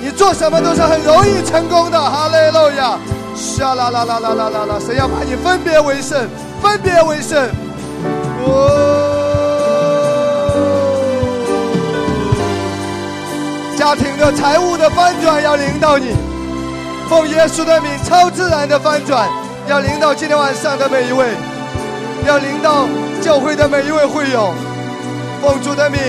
[0.00, 1.98] 你做什么都是很容易成功的。
[2.00, 2.98] 哈利路亚！
[3.34, 4.80] 沙啦啦啦啦啦啦啦！
[4.84, 6.28] 谁要把你分别为圣？
[6.60, 7.38] 分别为圣！
[8.44, 8.48] 哦，
[13.76, 16.16] 家庭的财务的翻转要领到你，
[17.08, 19.28] 奉耶稣的名，超自然的翻转
[19.68, 21.26] 要领到今天晚上的每一位，
[22.26, 22.88] 要领到
[23.22, 24.52] 教会的每一位会友，
[25.40, 26.00] 奉主的名。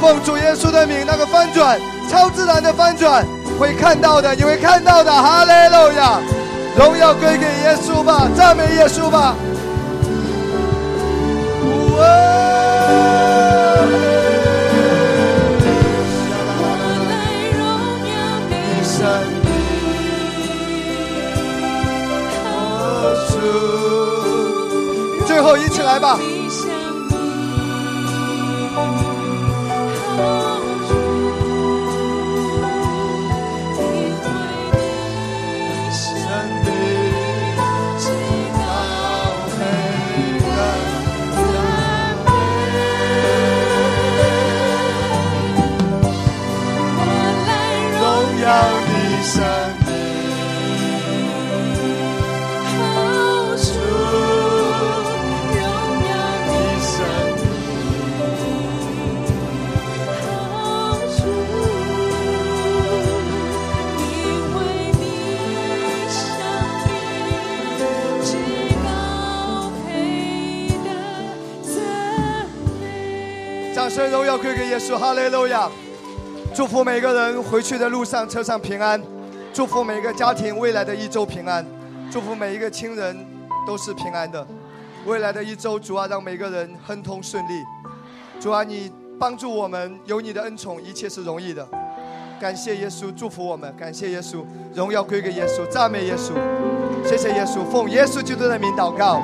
[0.00, 3.24] 奉主耶稣的名，那个翻转，超自然的翻转，
[3.58, 5.12] 会看到的，你会看到的。
[5.12, 6.20] 哈利路亚，
[6.76, 9.34] 荣耀归给耶稣吧，赞美耶稣吧。
[25.26, 26.18] 最后一起来吧。
[73.98, 75.68] 声荣耀归给耶稣，哈利路亚！
[76.54, 79.02] 祝福每个人回去的路上车上平安，
[79.52, 81.66] 祝福每个家庭未来的一周平安，
[82.08, 83.26] 祝福每一个亲人
[83.66, 84.46] 都是平安的。
[85.04, 87.64] 未来的一周，主啊，让每个人亨通顺利。
[88.38, 88.88] 主啊，你
[89.18, 91.66] 帮助我们，有你的恩宠，一切是容易的。
[92.40, 94.44] 感谢耶稣，祝福我们，感谢耶稣，
[94.76, 96.34] 荣耀归给耶稣，赞美耶稣，
[97.04, 99.20] 谢谢耶稣，奉耶稣基督的名祷告，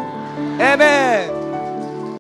[0.59, 1.44] 阿门。